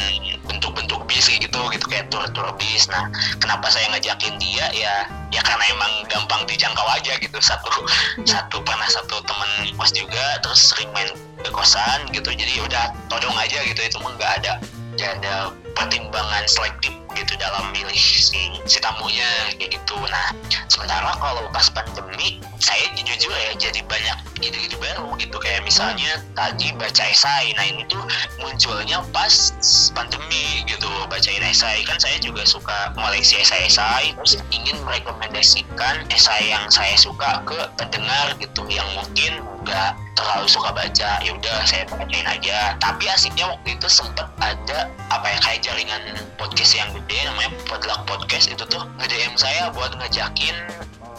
bentuk-bentuk 0.45 1.01
bis 1.09 1.27
kayak 1.27 1.49
gitu 1.49 1.61
gitu 1.73 1.87
kayak 1.89 2.07
tur-tur 2.13 2.49
bis. 2.61 2.87
Nah 2.89 3.09
kenapa 3.41 3.69
saya 3.73 3.91
ngajakin 3.95 4.37
dia? 4.39 4.67
Ya 4.77 5.09
ya 5.35 5.41
karena 5.43 5.65
emang 5.75 5.93
gampang 6.09 6.43
dijangkau 6.47 6.87
aja 6.93 7.17
gitu. 7.19 7.39
Satu 7.41 7.71
satu 8.33 8.61
pernah 8.63 8.89
satu 8.89 9.21
temen 9.25 9.51
kos 9.77 9.93
juga 9.93 10.39
terus 10.45 10.73
sering 10.73 10.91
main 10.93 11.11
ke 11.43 11.51
kosan 11.51 12.01
gitu. 12.13 12.31
Jadi 12.31 12.61
udah 12.63 12.93
todong 13.13 13.35
aja 13.37 13.61
gitu 13.65 13.81
itu 13.81 13.97
mah 14.01 14.13
nggak 14.17 14.33
ada 14.45 14.53
nggak 14.95 15.11
ada 15.23 15.51
pertimbangan 15.75 16.47
selektif 16.47 16.95
gitu 17.17 17.35
dalam 17.39 17.71
milih 17.73 17.97
si, 17.97 18.55
si 18.67 18.79
tamunya 18.83 19.27
kayak 19.59 19.79
gitu. 19.79 19.97
Nah 20.11 20.35
sementara 20.69 21.15
kalau 21.19 21.47
pas 21.51 21.67
pandemi 21.71 22.43
saya 22.59 22.91
jujur 22.99 23.31
ya 23.31 23.53
jadi 23.57 23.81
banyak 23.87 24.19
ide-ide 24.43 24.77
baru 24.79 25.15
gitu. 25.17 25.37
Kayak 25.39 25.65
misalnya 25.65 26.21
tadi 26.35 26.75
baca 26.77 27.05
esai. 27.07 27.55
Nah 27.55 27.65
ini 27.65 27.83
tuh 27.87 28.03
munculnya 28.43 29.01
pas 29.15 29.55
pandemi 29.95 30.67
gitu. 30.67 30.91
Bacain 31.09 31.43
esai. 31.45 31.87
Kan 31.87 31.97
saya 32.03 32.19
juga 32.21 32.43
suka 32.45 32.93
koleksi 32.99 33.41
esai-esai. 33.41 34.15
Terus 34.19 34.43
ingin 34.51 34.77
merekomendasikan 34.85 36.07
esai 36.11 36.51
yang 36.53 36.67
saya 36.69 36.95
suka 36.99 37.43
ke 37.47 37.59
pendengar 37.79 38.37
gitu. 38.43 38.67
Yang 38.69 38.89
mungkin 38.99 39.33
nggak 39.65 40.04
terlalu 40.15 40.47
suka 40.47 40.71
baca 40.71 41.11
ya 41.21 41.31
udah 41.35 41.57
saya 41.67 41.85
bacain 41.91 42.27
aja. 42.27 42.79
Tapi 42.79 43.05
asiknya 43.11 43.51
waktu 43.51 43.77
itu 43.77 43.87
sempet 43.91 44.27
ada 44.41 44.91
apa 45.11 45.27
ya 45.27 45.39
kayak 45.43 45.61
jaringan 45.63 46.03
podcast 46.39 46.73
yang 46.75 46.89
gede 46.95 47.19
namanya 47.27 47.51
Podluck 47.69 48.03
Podcast 48.07 48.51
itu 48.51 48.65
tuh 48.67 48.83
nge-DM 48.99 49.35
saya 49.37 49.71
buat 49.75 49.95
ngajakin 49.99 50.57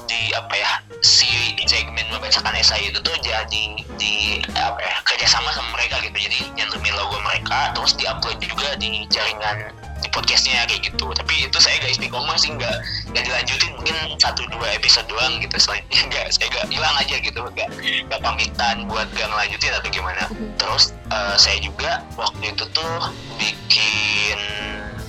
di 0.05 0.21
apa 0.37 0.53
ya 0.53 0.71
si 1.01 1.57
segmen 1.65 2.05
membacakan 2.13 2.53
esai 2.53 2.93
itu 2.93 3.01
tuh 3.01 3.15
jadi 3.25 3.65
di 3.97 4.41
apa 4.53 4.79
ya 4.79 4.95
kerjasama 5.03 5.49
sama 5.53 5.69
mereka 5.75 6.01
gitu. 6.05 6.17
Jadi 6.29 6.39
nyantumin 6.55 6.93
logo 6.95 7.17
mereka 7.21 7.73
terus 7.73 7.93
diupload 7.97 8.37
juga 8.41 8.77
di 8.77 9.05
jaringan 9.09 9.84
di 10.05 10.13
podcastnya 10.13 10.69
kayak 10.69 10.85
gitu. 10.85 11.09
Tapi 11.09 11.49
itu 11.49 11.57
saya 11.57 11.81
gak 11.81 11.97
istiqomah 11.97 12.37
sih 12.37 12.53
nggak 12.53 12.75
nggak 13.09 13.23
dilanjutin. 13.25 13.71
Mungkin 13.81 13.97
satu 14.21 14.45
dua 14.53 14.77
episode 14.77 15.09
doang 15.09 15.41
gitu. 15.41 15.57
Selanjutnya 15.57 16.01
nggak 16.13 16.25
saya 16.29 16.47
gak 16.53 16.65
hilang 16.69 16.95
aja 17.01 17.15
gitu. 17.17 17.41
Nggak 17.41 17.69
nggak 18.05 18.21
pamitan 18.21 18.85
buat 18.85 19.09
gak 19.17 19.27
ngelanjutin 19.33 19.73
atau 19.73 19.89
gimana. 19.89 20.23
Terus 20.61 20.93
uh, 21.09 21.33
saya 21.33 21.57
juga 21.65 22.05
waktu 22.13 22.53
itu 22.53 22.63
tuh 22.69 22.93
bikin 23.41 24.39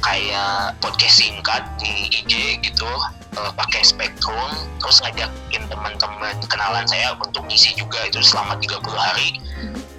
kayak 0.00 0.72
podcast 0.80 1.20
singkat 1.20 1.62
di 1.76 2.08
IG 2.24 2.64
gitu. 2.64 2.88
Uh, 3.36 3.52
pakai 3.52 3.84
spektrum 3.84 4.48
terus 4.80 5.04
ngajakin 5.04 5.68
teman-teman 5.68 6.40
kenalan 6.48 6.88
saya 6.88 7.12
untuk 7.20 7.44
ngisi 7.44 7.76
juga 7.76 8.00
itu 8.08 8.24
selama 8.24 8.56
30 8.56 8.80
hari 8.96 9.36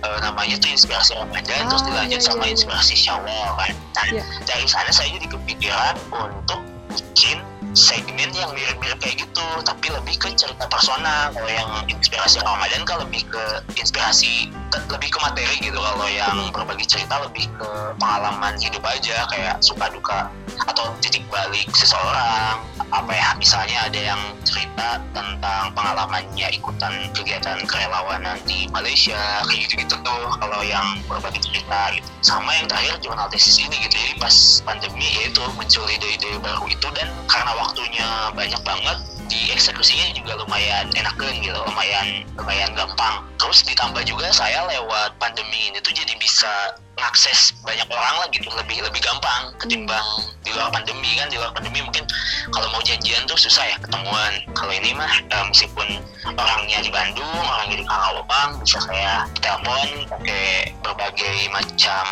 uh, 0.03 0.17
namanya 0.21 0.55
tuh 0.57 0.69
inspirasi 0.69 1.15
Ramadan 1.15 1.61
Ah, 1.65 1.69
terus 1.69 1.83
dilanjut 1.85 2.19
iya, 2.21 2.25
sama 2.25 2.43
iya, 2.43 2.45
iya. 2.45 2.53
inspirasi 2.53 2.93
Syawal 2.97 3.49
kan 3.57 3.73
nah 3.95 4.05
Iya. 4.13 4.23
dari 4.45 4.67
sana 4.69 4.89
saya 4.93 5.09
jadi 5.17 5.27
kepikiran 5.29 5.95
untuk 6.13 6.61
bikin 6.93 7.41
segmen 7.77 8.33
yang 8.33 8.49
mirip-mirip 8.57 8.97
kayak 8.97 9.21
gitu 9.21 9.47
tapi 9.61 9.93
lebih 9.93 10.17
ke 10.17 10.33
cerita 10.33 10.65
personal 10.65 11.29
kalau 11.29 11.45
yang 11.49 11.69
inspirasi 11.85 12.41
Ramadan 12.41 12.81
kan 12.89 13.05
lebih 13.05 13.21
ke 13.29 13.43
inspirasi 13.77 14.49
ke- 14.71 14.85
lebih 14.91 15.09
ke 15.11 15.19
materi 15.23 15.55
gitu. 15.59 15.79
Kalau 15.79 16.07
yang 16.07 16.37
berbagi 16.51 16.85
cerita 16.87 17.19
lebih 17.23 17.47
ke 17.55 17.69
pengalaman 17.99 18.55
hidup 18.59 18.83
aja 18.83 19.27
kayak 19.31 19.55
suka 19.59 19.87
duka 19.91 20.29
atau 20.67 20.93
titik 21.03 21.23
balik 21.29 21.67
seseorang. 21.75 22.63
Apa 22.87 23.11
ya 23.11 23.35
misalnya 23.35 23.83
ada 23.91 23.99
yang 23.99 24.21
cerita 24.47 25.03
tentang 25.11 25.75
pengalamannya 25.75 26.47
ikutan 26.55 27.11
kegiatan 27.11 27.59
kerelawanan 27.67 28.39
di 28.47 28.71
Malaysia 28.71 29.43
kayak 29.43 29.67
gitu 29.67 29.83
gitu 29.83 29.95
tuh. 30.07 30.25
Kalau 30.39 30.63
yang 30.63 31.03
berbagi 31.11 31.43
cerita 31.43 31.91
gitu. 31.91 32.07
Sama 32.23 32.55
yang 32.55 32.71
terakhir 32.71 32.95
jurnal 33.03 33.27
tesis 33.27 33.59
ini 33.59 33.75
gitu. 33.83 33.95
Jadi 33.99 34.13
pas 34.23 34.35
pandemi 34.63 35.03
ya 35.19 35.27
itu 35.27 35.43
muncul 35.59 35.83
ide-ide 35.91 36.39
baru 36.39 36.63
itu. 36.71 36.87
Dan 36.95 37.11
karena 37.27 37.51
waktunya 37.59 38.07
banyak 38.31 38.61
banget 38.63 38.97
di 39.27 39.51
eksekusinya 39.51 40.07
juga 40.15 40.39
lumayan 40.39 40.87
enakan 40.95 41.35
gitu. 41.43 41.59
Lumayan 41.67 42.23
lumayan 42.39 42.71
gampang. 42.71 43.19
Terus 43.35 43.67
ditambah 43.67 44.03
juga 44.07 44.31
saya 44.31 44.56
lewat 44.65 45.13
pandemi 45.21 45.69
ini 45.69 45.77
tuh 45.83 45.93
jadi 45.93 46.13
bisa 46.17 46.73
ngakses 46.97 47.53
banyak 47.61 47.85
orang 47.93 48.15
lah 48.25 48.27
gitu 48.33 48.49
lebih 48.57 48.81
lebih 48.81 48.97
gampang 49.05 49.53
ketimbang 49.61 50.07
di 50.41 50.49
luar 50.49 50.73
pandemi 50.73 51.13
kan. 51.13 51.29
Di 51.29 51.37
luar 51.37 51.53
pandemi 51.53 51.85
mungkin 51.85 52.09
kalau 52.49 52.67
mau 52.73 52.81
janjian 52.81 53.21
tuh 53.29 53.37
susah 53.37 53.69
ya 53.69 53.77
ketemuan. 53.77 54.33
Kalau 54.57 54.73
ini 54.73 54.97
mah 54.97 55.13
eh, 55.29 55.43
meskipun 55.45 56.01
orangnya 56.33 56.81
di 56.81 56.89
Bandung 56.89 57.43
orangnya 57.45 57.77
di 57.81 57.85
Karawang 57.85 58.51
bisa 58.65 58.79
saya 58.81 59.29
telepon 59.37 60.09
pakai 60.09 60.73
berbagai 60.81 61.37
macam 61.53 62.05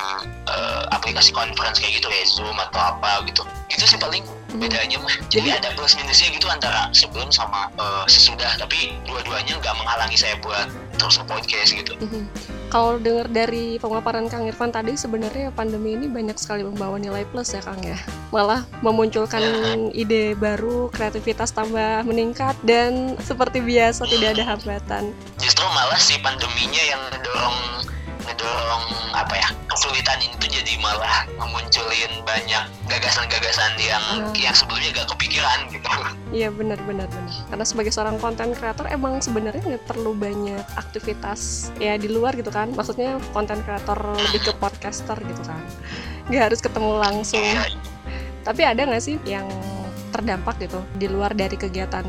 eh, 0.45 0.83
aplikasi 0.93 1.33
conference 1.33 1.81
kayak 1.81 1.97
gitu 1.97 2.07
ya 2.13 2.23
Zoom 2.29 2.57
atau 2.61 2.93
apa 2.93 3.25
gitu. 3.25 3.41
Itu 3.73 3.89
sih 3.89 3.97
paling 3.97 4.23
bedanya 4.57 4.97
mah 4.99 5.15
jadi 5.27 5.59
ada 5.59 5.69
plus 5.75 5.95
minusnya 5.95 6.31
gitu 6.31 6.47
antara 6.47 6.87
sebelum 6.91 7.29
sama 7.29 7.67
eh, 7.75 8.05
sesudah 8.07 8.55
tapi 8.57 8.95
dua-duanya 9.05 9.59
nggak 9.59 9.75
menghalangi 9.75 10.17
saya 10.17 10.35
buat 10.39 10.67
terus 10.95 11.19
podcast 11.23 11.71
gitu 11.75 11.93
Mhm. 11.95 12.27
Kalau 12.65 12.99
dengar 12.99 13.29
dari 13.31 13.79
pemaparan 13.79 14.27
Kang 14.27 14.43
Irfan 14.43 14.67
tadi 14.67 14.99
sebenarnya 14.99 15.47
pandemi 15.53 15.95
ini 15.95 16.11
banyak 16.11 16.35
sekali 16.35 16.65
membawa 16.65 16.99
nilai 16.99 17.23
plus 17.29 17.55
ya 17.55 17.61
Kang 17.63 17.79
ya. 17.79 17.95
Malah 18.35 18.67
memunculkan 18.83 19.39
ide 19.95 20.35
baru, 20.35 20.91
kreativitas 20.91 21.55
tambah 21.55 22.03
meningkat 22.03 22.57
dan 22.67 23.15
seperti 23.23 23.63
biasa 23.63 24.09
tidak 24.09 24.35
ada 24.35 24.43
hambatan. 24.51 25.13
justru 25.39 25.63
malah 25.71 25.95
si 25.95 26.17
pandeminya 26.19 26.83
yang 26.83 26.99
ngedorong 27.07 27.57
ngedorong 28.35 28.83
apa 29.15 29.31
ya 29.39 29.47
kesulitan 29.71 30.19
ini 30.19 30.35
tuh 30.35 30.51
jadi 30.51 30.75
malah 30.83 31.23
memunculin 31.39 32.11
banyak 32.27 32.63
gagasan-gagasan 32.85 33.71
yang 33.79 34.03
Ah. 34.03 34.27
yang 34.35 34.51
sebelumnya 34.51 34.91
gak 34.91 35.07
kepikiran 35.15 35.71
gitu 35.71 35.87
Iya 36.35 36.51
benar 36.51 36.75
benar 36.83 37.07
benar. 37.07 37.31
Karena 37.47 37.63
sebagai 37.63 37.95
seorang 37.95 38.19
konten 38.19 38.51
kreator 38.51 38.91
emang 38.91 39.23
sebenarnya 39.23 39.63
nggak 39.63 39.87
perlu 39.87 40.11
banyak 40.11 40.59
aktivitas 40.75 41.71
ya 41.79 41.95
di 41.95 42.11
luar 42.11 42.35
gitu 42.35 42.51
kan. 42.51 42.75
Maksudnya 42.75 43.23
konten 43.31 43.63
kreator 43.63 43.95
lebih 44.19 44.43
ke 44.43 44.51
podcaster 44.59 45.15
gitu 45.15 45.41
kan. 45.47 45.63
Nggak 46.27 46.51
harus 46.51 46.59
ketemu 46.59 46.91
langsung. 46.99 47.39
Iya, 47.39 47.71
Tapi 48.43 48.61
ada 48.61 48.83
nggak 48.83 48.99
sih 48.99 49.15
yang 49.23 49.47
terdampak 50.11 50.59
gitu 50.59 50.83
di 50.93 51.07
luar 51.07 51.31
dari 51.31 51.55
kegiatan 51.55 52.03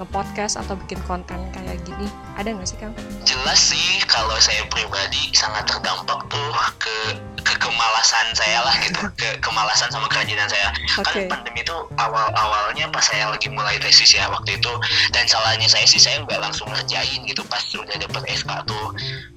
nge-podcast 0.00 0.56
atau 0.56 0.80
bikin 0.80 1.00
konten 1.04 1.36
kayak 1.52 1.76
gini? 1.84 2.08
Ada 2.40 2.56
nggak 2.56 2.68
sih 2.68 2.78
Kang? 2.80 2.96
jelas 3.28 3.60
sih 3.60 3.85
kalau 4.16 4.40
saya 4.40 4.64
pribadi 4.72 5.28
sangat 5.36 5.68
terdampak 5.68 6.24
tuh 6.32 6.48
ke 6.80 6.96
ke 7.44 7.54
kemalasan 7.60 8.26
saya 8.32 8.64
lah 8.64 8.74
gitu. 8.80 8.98
Ke 9.20 9.38
kemalasan 9.44 9.92
sama 9.92 10.08
kerajinan 10.08 10.48
saya. 10.48 10.72
Oke. 10.98 11.28
kan 11.28 11.36
pandemi 11.36 11.62
itu 11.62 11.76
awal 12.00 12.26
awalnya 12.34 12.88
pas 12.90 13.04
saya 13.04 13.30
lagi 13.30 13.46
mulai 13.52 13.76
tesis 13.78 14.16
ya 14.16 14.26
waktu 14.32 14.58
itu. 14.58 14.72
Dan 15.12 15.28
salahnya 15.28 15.68
saya 15.68 15.84
sih 15.86 16.00
saya 16.00 16.24
nggak 16.24 16.40
langsung 16.42 16.66
ngerjain 16.72 17.22
gitu. 17.28 17.44
Pas 17.46 17.60
sudah 17.60 17.94
dapat 18.00 18.24
SK 18.32 18.50
tuh 18.66 18.86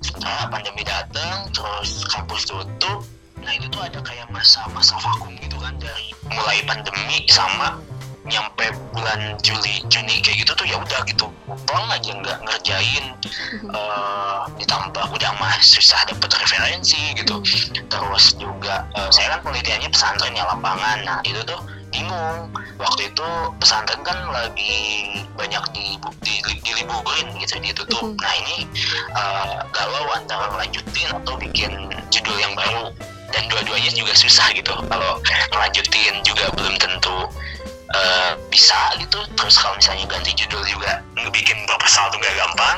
setelah 0.01 0.47
pandemi 0.49 0.81
datang 0.87 1.51
terus 1.53 2.07
kampus 2.09 2.47
tutup. 2.49 3.03
Nah 3.43 3.51
itu 3.53 3.67
tuh 3.69 3.83
ada 3.83 3.99
kayak 4.01 4.31
masa-masa 4.33 4.97
vakum 4.99 5.35
gitu 5.37 5.59
kan 5.61 5.75
dari 5.77 6.09
mulai 6.33 6.59
pandemi 6.65 7.27
sama 7.29 7.77
nyampe 8.27 8.65
bulan 8.91 9.39
Juli 9.39 9.79
Juni 9.87 10.19
kayak 10.19 10.43
gitu 10.43 10.51
tuh 10.55 10.67
ya 10.67 10.75
udah 10.79 11.01
gitu. 11.07 11.31
Pulang 11.47 11.87
aja 11.91 12.11
nggak 12.11 12.37
ngerjain 12.43 13.05
eh, 13.79 14.39
ditambah 14.59 15.05
udah 15.15 15.31
mah 15.39 15.55
susah 15.63 16.03
dapet 16.09 16.29
referensi 16.35 16.99
gitu. 17.15 17.39
Terus 17.87 18.25
juga 18.35 18.83
eh, 18.97 19.09
saya 19.13 19.37
kan 19.37 19.39
penelitiannya 19.47 19.89
pesantrennya 19.89 20.43
lapangan. 20.43 20.97
Nah 21.07 21.19
itu 21.23 21.39
tuh 21.47 21.59
bingung. 21.89 22.51
Waktu 22.79 23.11
itu 23.11 23.27
pesantren 23.59 23.99
kan 24.07 24.15
lagi 24.31 25.19
banyak 25.35 25.63
di, 25.75 25.99
di, 26.23 26.35
diliburin 26.63 27.27
gitu 27.39 27.59
ditutup 27.59 27.99
Mhm. 27.99 28.15
nah 28.15 28.33
ini 28.45 28.57
galau 29.75 30.05
antara 30.15 30.47
lanjutin 30.55 31.11
atau 31.11 31.35
bikin 31.35 31.71
judul 32.11 32.35
yang 32.39 32.53
baru. 32.55 32.91
Dan 33.29 33.45
dua-duanya 33.45 33.93
juga 33.93 34.09
susah 34.17 34.49
gitu 34.57 34.73
kalau 34.89 35.21
ngelanjutin 35.53 36.17
juga 36.25 36.49
belum 36.57 36.75
tentu 36.81 37.29
eh, 37.95 38.31
bisa 38.49 38.79
gitu. 38.97 39.19
Terus 39.37 39.55
kalau 39.57 39.75
misalnya 39.77 40.05
ganti 40.09 40.31
judul 40.35 40.61
juga 40.65 41.01
bikin 41.29 41.57
proposal 41.65 42.09
tuh 42.13 42.19
gak 42.21 42.35
gampang. 42.37 42.77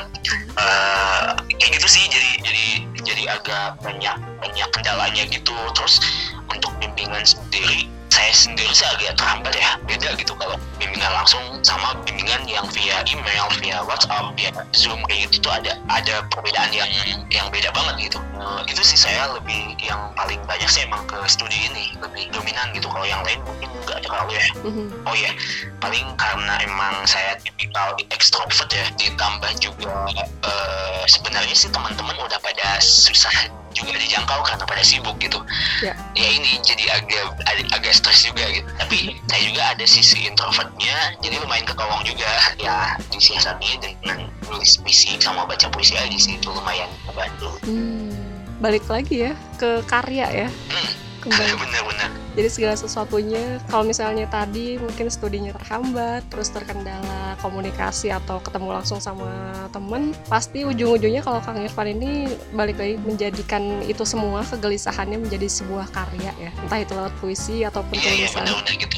Eh, 0.56 1.28
kayak 1.58 1.72
gitu 1.80 1.88
sih 1.88 2.04
jadi 2.08 2.30
jadi 2.44 2.66
jadi 3.02 3.22
agak 3.40 3.80
banyak 3.80 4.16
banyak 4.40 4.68
kendalanya 4.72 5.24
gitu. 5.28 5.56
Terus 5.76 6.00
untuk 6.48 6.72
bimbingan 6.80 7.24
sendiri 7.24 7.88
saya 8.22 8.54
sendiri 8.54 8.70
sih 8.70 8.86
agak 8.86 9.18
terhambat 9.18 9.50
ya. 9.50 9.74
Beda 9.82 10.14
gitu 10.14 10.38
kalau 10.38 10.54
bimbingan 10.78 11.10
langsung 11.10 11.42
sama 11.66 11.98
bimbingan 12.06 12.46
yang 12.46 12.62
via 12.70 13.02
email 13.10 13.50
via 13.58 13.82
WhatsApp 13.82 14.30
via 14.38 14.54
Zoom 14.70 15.02
kayak 15.10 15.26
gitu 15.26 15.50
tuh 15.50 15.58
ada 15.58 15.74
ada 15.90 16.22
perbedaan 16.30 16.70
yang 16.70 16.86
yang 17.34 17.50
beda 17.50 17.74
banget 17.74 18.06
gitu. 18.06 18.22
Eh, 18.38 18.60
itu 18.70 18.78
sih 18.86 18.94
saya 18.94 19.26
lebih 19.34 19.74
yang 19.82 20.14
paling 20.14 20.38
banyak 20.46 20.70
sih 20.70 20.86
emang 20.86 21.02
ke 21.10 21.18
studi 21.26 21.66
ini 21.66 21.98
lebih 21.98 22.30
dominan 22.30 22.70
gitu. 22.70 22.86
Kalau 22.86 23.02
yang 23.02 23.26
lain 23.26 23.42
mungkin 23.42 23.74
nggak 23.82 24.06
terlalu 24.06 24.38
ya. 24.38 24.46
Mhm. 24.62 24.86
Oh 25.02 25.16
ya, 25.18 25.34
paling 25.82 26.06
karena 26.14 26.54
emang 26.62 26.94
saya 27.10 27.34
tipikal 27.42 27.98
extrovert 28.14 28.70
ya, 28.70 28.86
ditambah 29.02 29.50
juga 29.58 30.06
eh, 30.46 31.02
sebenarnya 31.10 31.58
sih 31.58 31.74
teman-teman 31.74 32.14
udah 32.22 32.38
pada 32.38 32.78
susah 32.78 33.50
juga 33.72 33.96
dijangkau 33.96 34.40
karena 34.44 34.64
pada 34.64 34.82
sibuk 34.82 35.16
gitu. 35.18 35.40
Ya. 35.80 35.92
Ya 36.14 36.28
ini 36.28 36.60
jadi 36.62 36.84
agak 36.94 37.24
ag- 37.44 37.70
agak 37.72 37.92
stres 37.92 38.22
juga 38.22 38.44
gitu. 38.48 38.68
Tapi 38.78 39.16
saya 39.26 39.42
juga 39.42 39.62
ada 39.74 39.84
sisi 39.84 40.24
introvertnya, 40.24 40.96
jadi 41.20 41.36
lumayan 41.40 41.64
ketolong 41.64 42.02
juga 42.04 42.28
ya 42.56 42.94
disiasati 43.08 43.80
dengan 43.80 44.28
nulis 44.46 44.78
puisi 44.78 45.16
sama 45.18 45.44
baca 45.44 45.66
puisi 45.68 45.96
aja 45.96 46.16
sih 46.16 46.36
itu 46.36 46.48
lumayan 46.48 46.88
membantu. 47.08 47.50
Hmm, 47.64 48.12
balik 48.58 48.84
lagi 48.86 49.26
ya 49.26 49.32
ke 49.56 49.82
karya 49.84 50.46
ya. 50.46 50.48
Hmm. 50.70 50.90
Kembali. 51.22 51.54
Bener-bener 51.54 52.22
jadi 52.32 52.48
segala 52.48 52.74
sesuatunya 52.80 53.60
kalau 53.68 53.84
misalnya 53.84 54.24
tadi 54.24 54.80
mungkin 54.80 55.12
studinya 55.12 55.52
terhambat 55.52 56.24
terus 56.32 56.48
terkendala 56.48 57.36
komunikasi 57.44 58.08
atau 58.08 58.40
ketemu 58.40 58.72
langsung 58.72 58.96
sama 59.04 59.28
temen 59.68 60.16
pasti 60.32 60.64
ujung-ujungnya 60.64 61.20
kalau 61.20 61.44
Kang 61.44 61.60
Irfan 61.60 61.92
ini 61.92 62.32
balik 62.56 62.80
lagi 62.80 62.96
menjadikan 63.04 63.84
itu 63.84 64.00
semua 64.08 64.40
kegelisahannya 64.48 65.20
menjadi 65.20 65.44
sebuah 65.44 65.92
karya 65.92 66.32
ya. 66.40 66.50
Entah 66.64 66.80
itu 66.80 66.92
lewat 66.96 67.12
puisi 67.20 67.68
ataupun 67.68 68.00
iya 68.00 68.24
iya 68.24 68.28
tulisan. 68.32 68.48
bener-bener 68.48 68.74
gitu 68.80 68.96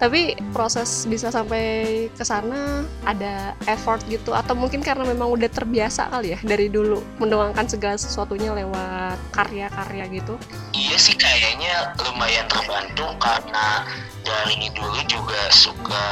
tapi 0.00 0.32
proses 0.56 1.04
bisa 1.04 1.28
sampai 1.28 2.08
ke 2.10 2.24
sana 2.24 2.82
ada 3.04 3.52
effort 3.68 4.00
gitu. 4.08 4.32
Atau 4.32 4.56
mungkin 4.56 4.80
karena 4.80 5.04
memang 5.04 5.28
udah 5.28 5.52
terbiasa 5.52 6.08
kali 6.08 6.34
ya 6.34 6.38
dari 6.40 6.72
dulu 6.72 7.04
menuangkan 7.20 7.68
segala 7.68 8.00
sesuatunya 8.00 8.56
lewat 8.56 9.20
karya-karya 9.30 10.04
gitu. 10.10 10.34
Iya 10.72 10.96
sih 10.96 11.14
kayaknya 11.14 11.92
lumayan 12.00 12.48
terbantu 12.48 13.04
karena 13.20 13.84
dari 14.20 14.68
dulu 14.76 15.00
juga 15.08 15.48
suka 15.48 16.04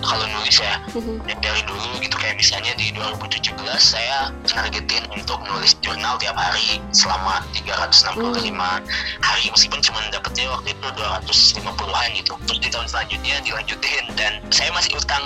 kalau 0.00 0.24
nulis 0.24 0.56
ya 0.56 0.80
Mhm. 0.96 1.20
dari 1.44 1.60
dulu 1.68 2.00
gitu 2.00 2.16
kayak 2.16 2.40
misalnya 2.40 2.72
di 2.80 2.88
2017 2.96 3.76
saya 3.76 4.32
nargetin 4.56 5.04
untuk 5.12 5.36
nulis 5.44 5.76
jurnal 5.84 6.16
tiap 6.16 6.34
hari 6.34 6.80
selama 6.96 7.44
365 7.52 8.80
hari. 9.20 9.52
Meskipun 9.52 9.80
cuma 9.84 10.00
dapetnya 10.08 10.48
waktu 10.48 10.72
itu 10.72 10.86
250-an 10.96 12.08
gitu. 12.16 12.32
Terus 12.48 12.58
di 12.60 12.68
tahun 12.72 12.88
selanjutnya 12.88 13.21
dilanjutin. 13.22 14.04
Dan 14.14 14.32
saya 14.50 14.70
masih 14.72 14.94
utang 14.94 15.22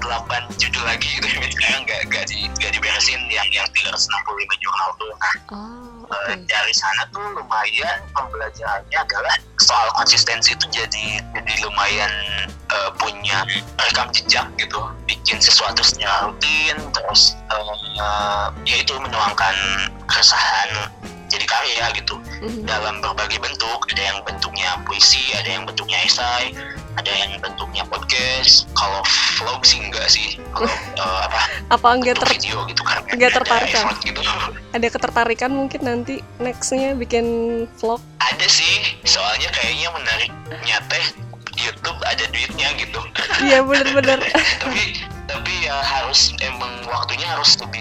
8 0.00 0.04
judul 0.58 0.84
lagi 0.84 1.08
gitu. 1.16 1.26
Sekarang 1.54 1.82
nggak 1.84 2.00
nggak 2.08 2.24
di, 2.28 2.44
nggak 2.60 2.70
diberesin 2.72 3.20
yang 3.30 3.48
yang 3.50 3.66
365 3.72 4.04
jurnal 4.60 4.88
tuh. 4.96 5.12
Nah 5.14 5.34
oh 5.52 5.80
Eh, 6.04 6.36
oke. 6.36 6.44
dari 6.44 6.70
sana 6.70 7.08
tuh 7.08 7.24
lumayan 7.32 7.96
pembelajarannya 8.12 8.92
adalah 8.92 9.34
soal 9.56 9.88
konsistensi 9.96 10.52
itu 10.52 10.66
jadi 10.68 11.04
jadi 11.32 11.54
lumayan 11.64 12.12
eh, 12.68 12.90
punya 13.00 13.40
rekam 13.80 14.12
jejak 14.12 14.44
gitu. 14.60 14.84
Bikin 15.08 15.40
sesuatu 15.40 15.80
secara 15.80 16.28
rutin 16.28 16.76
terus 16.92 17.32
eh, 17.48 18.46
ya 18.68 18.76
itu 18.76 18.92
menuangkan 19.00 19.56
keresahan 20.04 20.92
jadi 21.24 21.46
karya 21.48 21.84
gitu 21.96 22.20
Mhm. 22.44 22.68
dalam 22.68 23.00
berbagai 23.00 23.40
bentuk. 23.40 23.88
Ada 23.88 24.03
yang 27.24 27.40
bentuknya 27.40 27.82
podcast. 27.88 28.68
Kalau 28.76 29.00
vlog 29.40 29.64
sih 29.64 29.80
enggak 29.80 30.06
sih. 30.12 30.36
Kalau 30.52 30.68
eh, 31.02 31.18
apa 31.24 31.40
apa 31.72 31.88
enggak 31.96 32.20
ter 32.20 32.28
video 32.36 32.68
gitu 32.68 32.82
kan. 32.84 33.00
nggak 33.08 33.30
ada 33.30 33.36
tertarik, 33.40 33.70
kan? 33.72 33.84
effort 33.88 34.00
gitu. 34.04 34.20
Ada 34.74 34.90
ketertarikan 34.90 35.50
mungkin 35.54 35.80
nanti 35.86 36.18
nextnya 36.42 36.98
bikin 36.98 37.26
vlog? 37.78 38.02
Ada 38.18 38.46
sih. 38.50 38.98
Soalnya 39.06 39.46
kayaknya 39.54 39.88
menariknya 39.94 40.82
teh 40.90 41.06
YouTube 41.54 41.98
ada 42.02 42.24
duitnya 42.34 42.74
gitu. 42.74 42.98
Iya 43.38 43.62
bener-bener. 43.62 44.18
Tapi 44.62 44.82
tapi 45.24 45.52
ya 45.64 45.80
harus 45.80 46.36
emang 46.42 46.84
waktunya 46.90 47.24
harus 47.24 47.56
lebih 47.62 47.80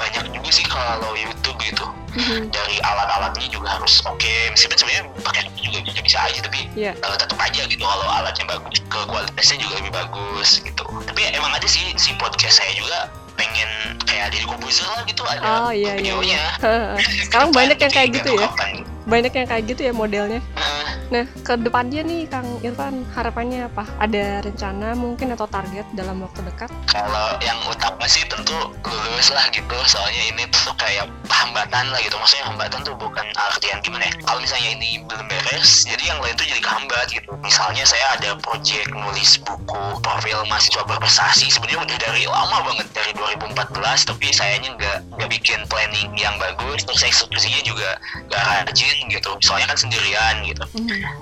banyak 0.00 0.24
juga 0.32 0.50
sih 0.50 0.64
kalau 0.64 1.12
YouTube 1.12 1.60
gitu 1.60 1.84
Mhm. 2.10 2.50
dari 2.50 2.82
alat-alatnya 2.82 3.46
juga 3.46 3.70
harus 3.70 4.02
oke 4.02 4.32
meskipun 4.50 4.76
sebenarnya 4.76 5.04
pakai 5.22 5.46
juga 5.56 5.78
bisa 5.84 6.00
bisa 6.02 6.18
aja 6.20 6.42
tapi 6.42 6.66
Iya. 6.74 6.90
eh, 6.92 7.16
tetap 7.16 7.38
aja 7.38 7.62
gitu 7.62 7.78
kalau 7.78 8.08
alatnya 8.08 8.44
bagus 8.48 8.82
ke 8.82 8.98
kualitasnya 9.06 9.56
juga 9.60 9.74
lebih 9.78 9.92
bagus 9.94 10.48
gitu 10.58 10.82
tapi 11.06 11.20
emang 11.30 11.52
ada 11.52 11.68
sih 11.70 11.94
si 11.94 12.10
podcast 12.16 12.58
saya 12.58 12.74
juga 12.74 13.06
pengen 13.38 13.70
kayak 14.02 14.34
di 14.34 14.42
komposer 14.42 14.84
lah 14.86 15.06
gitu 15.06 15.22
ada 15.22 15.38
Oh, 15.40 15.70
iya, 15.70 15.94
iya, 15.94 16.18
videonya 16.18 16.42
sekarang 17.30 17.54
banyak 17.54 17.78
yang 17.78 17.92
kayak 17.94 18.10
gitu 18.12 18.30
ya 18.34 18.50
Kapan. 18.50 18.82
Banyak 19.08 19.32
yang 19.32 19.46
kayak 19.48 19.64
gitu 19.68 19.80
ya 19.88 19.92
modelnya. 19.94 20.40
Eh, 20.56 20.80
Nah, 21.10 21.26
ke 21.42 21.58
depannya 21.58 22.06
nih 22.06 22.30
Kang 22.30 22.46
Irfan, 22.62 23.02
harapannya 23.18 23.66
apa? 23.66 23.82
Ada 23.98 24.46
rencana 24.46 24.94
mungkin 24.94 25.34
atau 25.34 25.50
target 25.50 25.82
dalam 25.98 26.22
waktu 26.22 26.46
dekat? 26.46 26.70
kalau 26.86 27.38
yang 27.42 27.58
utama 27.66 28.02
sih 28.06 28.22
tentu 28.30 28.54
lulus 28.86 29.28
lah 29.34 29.46
gitu. 29.50 29.74
Soalnya 29.86 30.22
ini 30.30 30.42
tuh 30.54 30.70
kayak 30.78 31.10
hambatan 31.26 31.90
lah 31.90 31.98
gitu. 32.02 32.14
Maksudnya 32.14 32.46
hambatan 32.50 32.80
tuh 32.86 32.94
bukan 32.94 33.26
artian 33.34 33.82
gimana 33.82 34.06
ya? 34.06 34.14
Kalau 34.22 34.38
misalnya 34.38 34.70
ini 34.78 35.02
belum 35.06 35.26
beres 35.26 35.86
jadi 35.86 36.14
yang 36.14 36.18
lain 36.22 36.34
tuh 36.38 36.46
jadi 36.46 36.62
kehambat 36.62 37.06
gitu. 37.10 37.30
Misalnya 37.42 37.82
saya 37.86 38.06
ada 38.18 38.30
project 38.38 38.90
nulis 38.94 39.38
buku 39.42 39.82
profil 40.02 40.46
mahasiswa 40.46 40.82
berprestasi. 40.86 41.50
Sebenarnya 41.50 41.82
udah 41.90 41.98
dari 41.98 42.24
lama 42.30 42.58
banget 42.62 42.86
dari 42.94 43.12
2014 43.18 44.10
tapi 44.14 44.26
sayanya 44.30 44.70
nggak 44.78 44.98
nggak 45.18 45.30
bikin 45.30 45.60
planning 45.66 46.10
yang 46.14 46.34
bagus. 46.38 46.86
Terus 46.86 47.02
eksekusinya 47.02 47.60
juga 47.66 47.98
nggak 48.30 48.70
rajin 48.70 48.89
gitu. 49.10 49.30
Soalnya 49.42 49.70
kan 49.70 49.78
sendirian 49.78 50.34
gitu. 50.44 50.64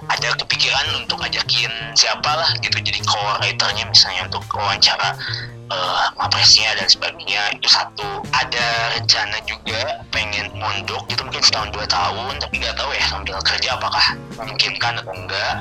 Ada 0.08 0.34
kepikiran 0.44 0.86
untuk 1.04 1.20
ajakin 1.22 1.70
siapa 1.94 2.28
lah 2.28 2.50
gitu. 2.60 2.78
Jadi 2.80 3.00
co-writernya 3.04 3.84
misalnya 3.88 4.28
untuk 4.28 4.44
wawancara 4.54 5.14
mapresnya 6.16 6.72
dan 6.80 6.88
sebagainya 6.88 7.52
itu 7.60 7.68
satu. 7.68 8.24
Ada 8.32 8.96
rencana 8.96 9.36
juga 9.44 10.00
pengen 10.08 10.48
mondok 10.56 11.04
gitu 11.12 11.20
mungkin 11.24 11.44
setahun 11.44 11.70
dua 11.76 11.84
tahun. 11.84 12.40
Tapi 12.40 12.54
nggak 12.64 12.76
tahu 12.80 12.90
ya 12.96 13.04
sambil 13.08 13.36
kerja 13.44 13.76
apakah 13.76 14.16
memungkinkan 14.40 15.04
atau 15.04 15.12
enggak. 15.12 15.54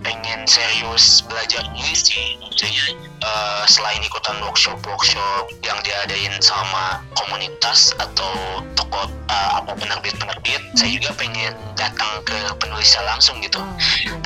Pengen 0.00 0.48
serius 0.48 1.20
belajar 1.28 1.60
nulis 1.76 2.08
sih. 2.08 2.40
Maksudnya 2.40 2.96
eh, 3.20 3.62
selain 3.68 4.00
ikutan 4.00 4.40
workshop 4.40 4.80
workshop 4.88 5.52
yang 5.60 5.76
diadain 5.84 6.32
sama 6.40 7.04
komunitas 7.30 7.94
atau 7.94 8.58
toko 8.74 9.06
eh, 9.06 9.50
apa 9.54 9.70
penerbit 9.78 10.18
penerbit 10.18 10.58
saya 10.74 10.90
juga 10.98 11.14
pengen 11.14 11.54
datang 11.78 12.18
ke 12.26 12.34
penulisnya 12.58 13.06
langsung 13.06 13.38
gitu. 13.38 13.62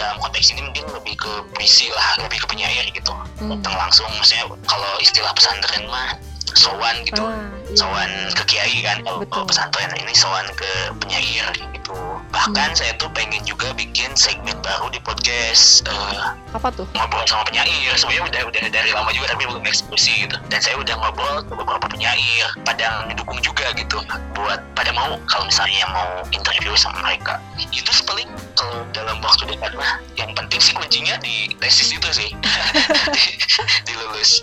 Dalam 0.01 0.17
konteks 0.25 0.57
ini 0.57 0.64
mungkin 0.64 0.88
lebih 0.88 1.21
ke 1.21 1.33
puisi 1.53 1.93
lah 1.93 2.25
lebih 2.25 2.40
ke 2.40 2.47
penyair 2.49 2.88
gitu. 2.97 3.12
Hmm. 3.45 3.61
datang 3.61 3.77
langsung 3.77 4.09
maksudnya 4.17 4.49
kalau 4.64 4.88
istilah 5.05 5.37
pesantren 5.37 5.85
mah 5.93 6.17
sowan 6.55 6.97
gitu. 7.03 7.23
Ah, 7.23 7.51
iya. 7.67 7.77
sowan 7.77 8.11
ke 8.33 8.43
kiai 8.47 8.79
kan 8.81 9.03
kalau 9.03 9.23
kalau 9.27 9.45
pesantren 9.45 9.90
ini 9.95 10.14
sowan 10.14 10.47
ke 10.55 10.71
penyair 10.99 11.47
gitu. 11.75 11.95
Bahkan 12.31 12.71
Hmm. 12.71 12.77
saya 12.77 12.93
tuh 12.97 13.07
pengen 13.11 13.43
juga 13.45 13.71
bikin 13.73 14.11
segmen 14.14 14.57
baru 14.61 14.88
di 14.88 14.99
podcast 14.99 15.85
eh, 15.85 16.33
Apa 16.51 16.71
tuh? 16.71 16.87
ngobrol 16.93 17.23
sama 17.25 17.45
penyair. 17.45 17.93
Sebenarnya 17.95 18.25
udah 18.25 18.43
udah 18.49 18.61
dari 18.69 18.90
lama 18.90 19.11
juga 19.11 19.27
tapi 19.29 19.45
belum 19.45 19.62
eksekusi 19.62 20.25
gitu. 20.25 20.37
Dan 20.49 20.59
saya 20.59 20.75
udah 20.77 20.95
ngobrol 20.97 21.43
ke 21.43 21.53
beberapa 21.53 21.87
penyair 21.87 22.47
pada 22.62 23.05
mendukung 23.05 23.38
juga 23.40 23.71
gitu. 23.75 23.99
Buat 24.33 24.62
pada 24.73 24.90
mau 24.90 25.14
kalau 25.27 25.45
misalnya 25.45 25.85
mau 25.90 26.09
interview 26.31 26.73
sama 26.75 27.03
mereka. 27.03 27.38
Itu 27.71 27.90
paling 28.05 28.27
kalau 28.55 28.83
dalam 28.90 29.19
waktu 29.21 29.47
dekat 29.47 29.75
mah 29.75 29.99
yang 30.14 30.31
penting 30.33 30.59
sih 30.59 30.73
kuncinya 30.73 31.14
di 31.19 31.51
tesis 31.59 31.90
itu 31.90 32.09
sih. 32.11 32.31
Di, 33.11 33.25
di 33.87 33.93
lulus. 33.95 34.43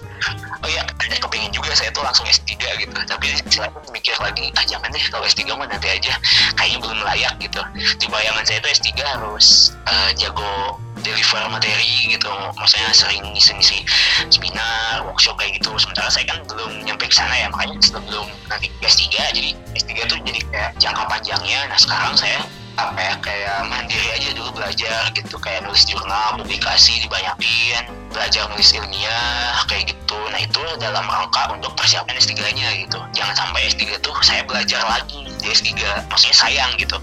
Oh 0.61 0.69
iya 0.69 0.85
ada 0.85 1.15
kepingin 1.17 1.49
juga 1.51 1.73
saya 1.73 1.89
tuh 1.91 2.00
langsung 2.03 2.25
S3 2.27 2.57
gitu. 2.57 2.91
Tapi 2.93 3.27
selalu 3.47 3.77
mikir 3.93 4.15
lagi 4.19 4.49
ah 4.57 4.65
jangan 4.65 4.89
deh 4.91 5.03
kalau 5.09 5.25
S3 5.25 5.47
mah 5.55 5.67
nanti 5.69 5.87
aja 5.87 6.13
kayaknya 6.57 6.77
belum 6.81 6.99
layak 7.05 7.33
gitu. 7.39 7.61
Di 7.97 8.05
bayangan 8.09 8.43
saya 8.43 8.59
tuh 8.61 8.71
S3 8.73 8.89
harus 9.01 9.73
eh, 9.87 10.11
jago 10.17 10.77
deliver 11.01 11.41
materi 11.49 12.11
gitu. 12.11 12.31
Maksudnya 12.57 12.91
sering 12.93 13.23
ngisi-ngisi 13.33 13.85
seminar 14.29 15.05
workshop 15.07 15.37
kayak 15.39 15.57
gitu. 15.61 15.73
Sementara 15.77 16.09
saya 16.11 16.25
kan 16.27 16.43
belum 16.45 16.85
nyampe 16.85 17.07
ke 17.09 17.15
sana 17.15 17.33
ya 17.33 17.47
makanya 17.49 17.77
sebelum 17.81 18.27
nanti 18.49 18.67
S3 18.83 19.05
jadi 19.33 19.51
S3 19.77 19.91
tuh 20.09 20.17
jadi 20.25 20.39
kayak 20.51 20.71
jangka 20.77 21.03
panjangnya. 21.07 21.69
Nah 21.69 21.79
sekarang 21.79 22.13
saya 22.17 22.41
apa 22.79 22.97
ya 22.97 23.13
kayak 23.19 23.57
mandiri 23.67 24.07
aja 24.15 24.29
dulu 24.33 24.49
belajar 24.55 25.11
gitu. 25.13 25.35
Kayak 25.39 25.67
nulis 25.67 25.83
jurnal 25.85 26.39
publikasi 26.39 27.03
dibanyakin 27.03 28.00
belajar 28.11 28.47
nulis 28.51 28.75
ilmiah 28.75 29.57
kayak 29.65 29.95
gitu. 29.95 30.17
Nah 30.29 30.39
itu 30.39 30.61
dalam 30.77 31.03
rangka 31.07 31.51
untuk 31.55 31.73
persiapan 31.79 32.15
S3 32.19 32.35
nya 32.53 32.69
gitu. 32.85 32.99
Jangan 33.15 33.33
sampai 33.35 33.71
S3 33.71 33.97
tuh 34.03 34.13
saya 34.21 34.43
belajar 34.45 34.83
lagi 34.85 35.25
di 35.41 35.47
S3 35.49 35.71
maksudnya 36.11 36.37
sayang 36.37 36.71
gitu. 36.77 36.99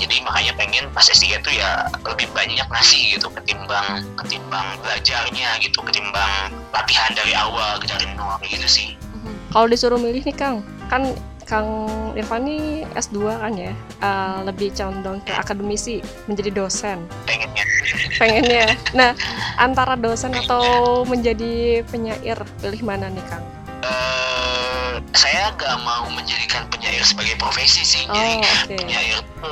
Jadi 0.00 0.24
makanya 0.24 0.52
pengen 0.56 0.88
pas 0.90 1.04
S3 1.04 1.38
tuh 1.44 1.52
ya 1.52 1.86
lebih 2.02 2.26
banyak 2.32 2.66
nasi 2.72 3.14
gitu 3.14 3.28
ketimbang 3.30 4.02
ketimbang 4.18 4.66
belajarnya 4.82 5.60
gitu. 5.60 5.78
Ketimbang 5.84 6.50
latihan 6.72 7.12
dari 7.12 7.36
awal 7.36 7.78
dari 7.84 8.08
nol 8.16 8.40
gitu 8.48 8.66
sih. 8.66 8.96
Kalau 9.52 9.68
disuruh 9.68 10.00
milih 10.00 10.24
nih 10.24 10.32
Kang, 10.32 10.64
kan 10.88 11.12
Kang 11.52 11.68
Irfan 12.12 12.42
nih 12.42 12.64
S2 12.96 13.16
kan 13.36 13.52
ya, 13.52 13.72
eh, 14.00 14.38
lebih 14.42 14.72
condong 14.72 15.20
ke 15.20 15.32
akademisi, 15.34 16.00
menjadi 16.24 16.48
dosen. 16.50 17.04
pengennya 17.22 17.64
Pengennya. 18.16 18.66
Nah, 18.92 19.12
antara 19.56 19.92
dosen 19.94 20.32
atau 20.32 20.64
menjadi 21.04 21.84
penyair, 21.86 22.40
pilih 22.56 22.80
mana 22.82 23.06
nih 23.06 23.24
Kang? 23.28 23.44
eh 23.82 24.94
saya 25.12 25.50
gak 25.52 25.74
mau 25.82 26.06
menjadikan 26.08 26.64
penyair 26.68 27.02
sebagai 27.02 27.34
profesi 27.34 27.82
sih 27.82 28.06
Oh, 28.06 28.14
jadi 28.14 28.38
oke. 28.38 28.76
penyair 28.78 29.18
ke 29.34 29.48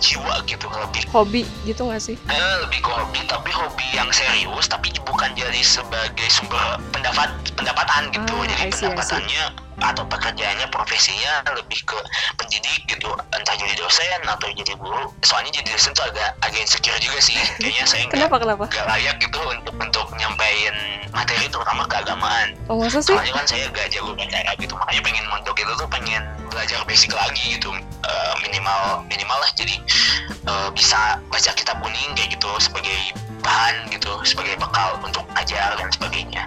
jiwa 0.00 0.34
gitu 0.46 0.64
lebih 0.70 1.02
Hobi 1.10 1.42
gitu 1.64 1.84
nggak 1.84 1.98
sih? 2.00 2.16
eh, 2.30 2.54
lebih 2.62 2.78
ke 2.78 2.88
hobi 2.88 3.20
tapi 3.26 3.50
hobi 3.50 3.82
yang 3.90 4.06
serius 4.10 4.64
tapi 4.64 4.88
bukan 5.02 5.34
jadi 5.34 5.60
sebagai 5.60 6.30
sumber 6.30 6.62
pendapat 6.88 7.26
pendapatan 7.52 8.08
gitu 8.08 8.32
Ah, 8.32 8.46
jadi 8.46 8.70
see. 8.70 8.86
pendapatannya 8.86 9.44
atau 9.80 10.04
pekerjaannya 10.06 10.66
profesinya 10.68 11.44
lebih 11.56 11.80
ke 11.84 11.98
pendidik 12.36 12.80
gitu 12.86 13.10
entah 13.32 13.54
jadi 13.56 13.74
dosen 13.76 14.20
atau 14.24 14.48
jadi 14.52 14.74
guru. 14.76 15.08
Soalnya 15.24 15.60
jadi 15.60 15.74
dosen 15.74 15.92
tuh 15.96 16.04
agak 16.08 16.36
agak 16.44 16.60
insecure 16.60 17.00
juga 17.00 17.18
sih. 17.20 17.36
Kayaknya 17.60 17.84
saya 17.88 18.04
Kenapa 18.12 18.36
kenapa? 18.40 18.64
nggak 18.68 18.86
layak 18.86 19.16
gitu 19.20 19.40
untuk 19.40 19.74
untuk 19.80 20.06
nyampein 20.16 20.74
materi 21.10 21.46
terutama 21.50 21.84
keagamaan. 21.90 22.54
Oh 22.70 22.78
masa 22.78 23.02
sih? 23.02 23.10
soalnya 23.12 23.34
kan 23.34 23.46
saya 23.48 23.66
gak 23.74 23.90
jago 23.90 24.14
baca 24.14 24.36
Arab 24.46 24.56
gitu. 24.62 24.74
Makanya 24.78 25.02
pengen 25.02 25.24
mondok 25.26 25.56
itu 25.58 25.72
tuh 25.74 25.88
pengen 25.90 26.22
belajar 26.50 26.78
basic 26.86 27.10
lagi 27.14 27.58
gitu. 27.58 27.70
Eh, 28.06 28.34
minimal 28.46 29.02
minimal 29.10 29.38
lah. 29.42 29.50
Jadi 29.58 29.76
eh, 30.46 30.68
bisa 30.74 31.18
baca 31.28 31.50
kitab 31.56 31.76
kuning 31.82 32.10
kayak 32.14 32.30
gitu 32.38 32.50
sebagai 32.62 32.98
bahan 33.40 33.88
gitu 33.92 34.12
sebagai 34.24 34.56
bekal 34.60 34.96
untuk 35.02 35.24
ajar 35.36 35.76
dan 35.76 35.88
sebagainya. 35.92 36.44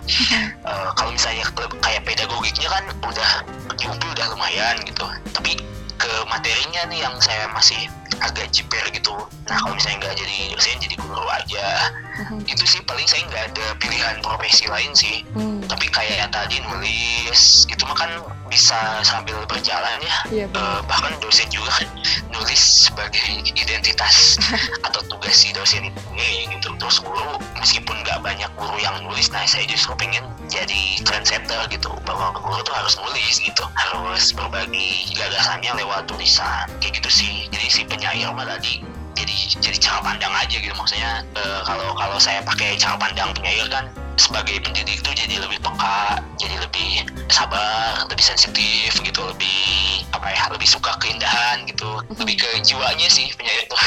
Eh, 0.63 0.89
kalau 0.95 1.11
misalnya 1.11 1.43
kayak 1.83 2.01
pedagogiknya 2.07 2.69
kan 2.71 2.83
udah 3.03 3.31
di 3.75 3.85
UPI 3.89 4.07
udah 4.15 4.25
lumayan 4.33 4.75
gitu. 4.87 5.05
Tapi 5.33 5.59
ke 5.99 6.11
materinya 6.27 6.83
nih 6.91 6.99
yang 7.05 7.15
saya 7.21 7.47
masih 7.51 7.87
agak 8.19 8.47
jiper 8.51 8.83
gitu. 8.91 9.15
Nah 9.49 9.57
kalau 9.59 9.75
misalnya 9.75 10.07
nggak 10.07 10.15
jadi 10.19 10.37
dosen 10.55 10.77
jadi 10.79 10.95
guru 10.99 11.25
aja. 11.29 11.67
Mhm. 12.13 12.45
itu 12.45 12.61
sih 12.69 12.77
paling 12.85 13.09
saya 13.09 13.25
nggak 13.25 13.43
ada 13.49 13.65
pilihan 13.81 14.21
profesi 14.21 14.69
lain 14.69 14.93
sih. 14.93 15.25
Hmm, 15.33 15.65
tapi 15.65 15.89
kayak 15.89 16.29
tadi 16.29 16.61
nulis 16.61 17.65
itu 17.65 17.83
mah 17.89 17.97
kan 17.97 18.11
bisa 18.53 19.01
sambil 19.01 19.33
berjalan 19.49 19.97
ya. 20.05 20.45
Benar. 20.45 20.53
Eh, 20.53 20.79
bahkan 20.85 21.09
dosen 21.17 21.49
juga 21.49 21.73
kan 21.81 21.89
nulis 22.29 22.85
sebagai 22.85 23.41
identitas 23.49 24.37
atau 24.87 25.01
tugas 25.09 25.33
si 25.33 25.49
dosen 25.49 25.89
itu 25.89 25.97
sendiri 26.05 26.53
gitu. 26.53 26.69
Terus 26.77 27.01
guru 27.01 27.41
meskipun 27.57 27.97
nggak 28.05 28.21
banyak 28.21 28.51
guru 28.53 28.77
yang 28.77 28.93
nulis 29.01 29.33
nah 29.33 29.41
saya 29.49 29.65
justru 29.65 29.97
pengen 29.97 30.21
jadi 30.45 31.01
trendsetter 31.01 31.65
gitu. 31.73 31.89
Bahwa 32.05 32.29
guru 32.37 32.61
tuh 32.61 32.77
harus 32.77 32.93
nulis 33.01 33.41
gitu. 33.41 33.65
Harus 33.73 34.29
berbagi 34.37 35.17
gagasannya 35.17 35.73
lewat 35.73 36.05
tulisan. 36.05 36.69
Kayak 36.77 37.01
gitu 37.01 37.09
sih. 37.09 37.49
Jadi 37.49 37.67
si 37.73 37.81
penyair 37.89 38.29
mah 38.37 38.45
tadi 38.45 38.92
jadi 39.13 39.37
jadi 39.61 39.77
cara 39.79 39.99
pandang 40.01 40.33
aja 40.33 40.57
gitu. 40.57 40.73
Maksudnya 40.73 41.25
eh, 41.37 41.61
kalau 41.65 41.93
kalau 41.95 42.17
saya 42.17 42.41
pakai 42.43 42.75
cara 42.77 42.97
pandang 42.97 43.33
penyair 43.37 43.65
kan 43.69 43.89
sebagai 44.17 44.61
pendidik 44.61 45.01
tuh 45.01 45.13
jadi 45.17 45.41
lebih 45.41 45.57
peka 45.57 46.21
jadi 46.37 46.61
lebih 46.61 47.01
sabar 47.33 48.05
lebih 48.13 48.21
sensitif 48.21 48.93
gitu 49.01 49.21
lebih 49.25 50.05
apa 50.13 50.29
ya 50.29 50.45
lebih 50.53 50.69
suka 50.69 50.93
keindahan 51.01 51.65
gitu. 51.65 52.01
Lebih 52.17 52.35
ke 52.41 52.49
jiwanya 52.61 53.07
sih 53.09 53.29
penyair 53.33 53.65
tuh 53.69 53.81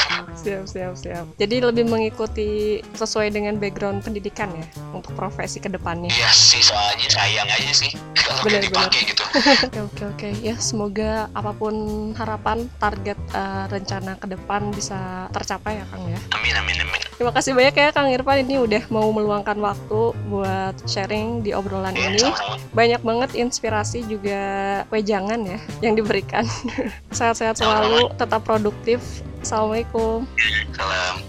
Siap 0.67 0.99
siap 0.99 1.15
siap. 1.15 1.25
Jadi 1.39 1.63
lebih 1.63 1.87
mengikuti 1.87 2.83
sesuai 2.91 3.31
dengan 3.31 3.55
background 3.55 4.03
pendidikan 4.03 4.51
ya 4.51 4.67
untuk 4.91 5.15
profesi 5.15 5.63
ke 5.63 5.71
depannya. 5.71 6.11
iya 6.11 6.27
sih 6.31 6.59
soalnya 6.59 7.07
sayang 7.07 7.47
aja 7.47 7.71
sih 7.71 7.91
kalau 8.19 8.43
Bener, 8.43 8.61
dipakai 8.67 9.01
gitu 9.07 9.23
Oke 9.67 9.79
oke 9.87 10.03
oke 10.11 10.29
ya 10.43 10.55
semoga 10.59 11.31
apa 11.31 11.55
pun 11.55 11.75
harapan 12.19 12.67
target 12.77 13.15
eh, 13.31 13.65
rencana 13.71 14.19
ke 14.19 14.27
depan 14.27 14.75
bisa 14.75 15.31
tercapai 15.31 15.79
ya 15.79 15.85
Kang 15.87 16.03
ya. 16.11 16.19
amin 16.35 16.55
amin 16.59 16.77
amin 16.83 17.01
Terima 17.17 17.33
kasih 17.33 17.57
banyak 17.57 17.73
ya 17.73 17.89
Kang 17.89 18.13
Irfan 18.13 18.45
ini 18.45 18.61
udah 18.61 18.85
mau 18.93 19.09
meluangkan 19.09 19.57
waktu 19.57 20.13
buat 20.29 20.77
sharing 20.85 21.41
di 21.41 21.49
obrolan 21.49 21.97
ya 21.97 22.13
ini. 22.13 22.21
sama-sama 22.21 22.61
Banyak 22.77 23.01
banget 23.01 23.29
inspirasi 23.33 24.05
juga 24.05 24.37
wejangan 24.93 25.41
ya 25.41 25.57
yang 25.81 25.97
diberikan. 25.97 26.45
Sehat-sehat 27.17 27.57
selalu, 27.57 28.13
tetap 28.21 28.45
produktif. 28.45 29.01
Assalamualaikum. 29.41 30.29
kalau 30.73 31.21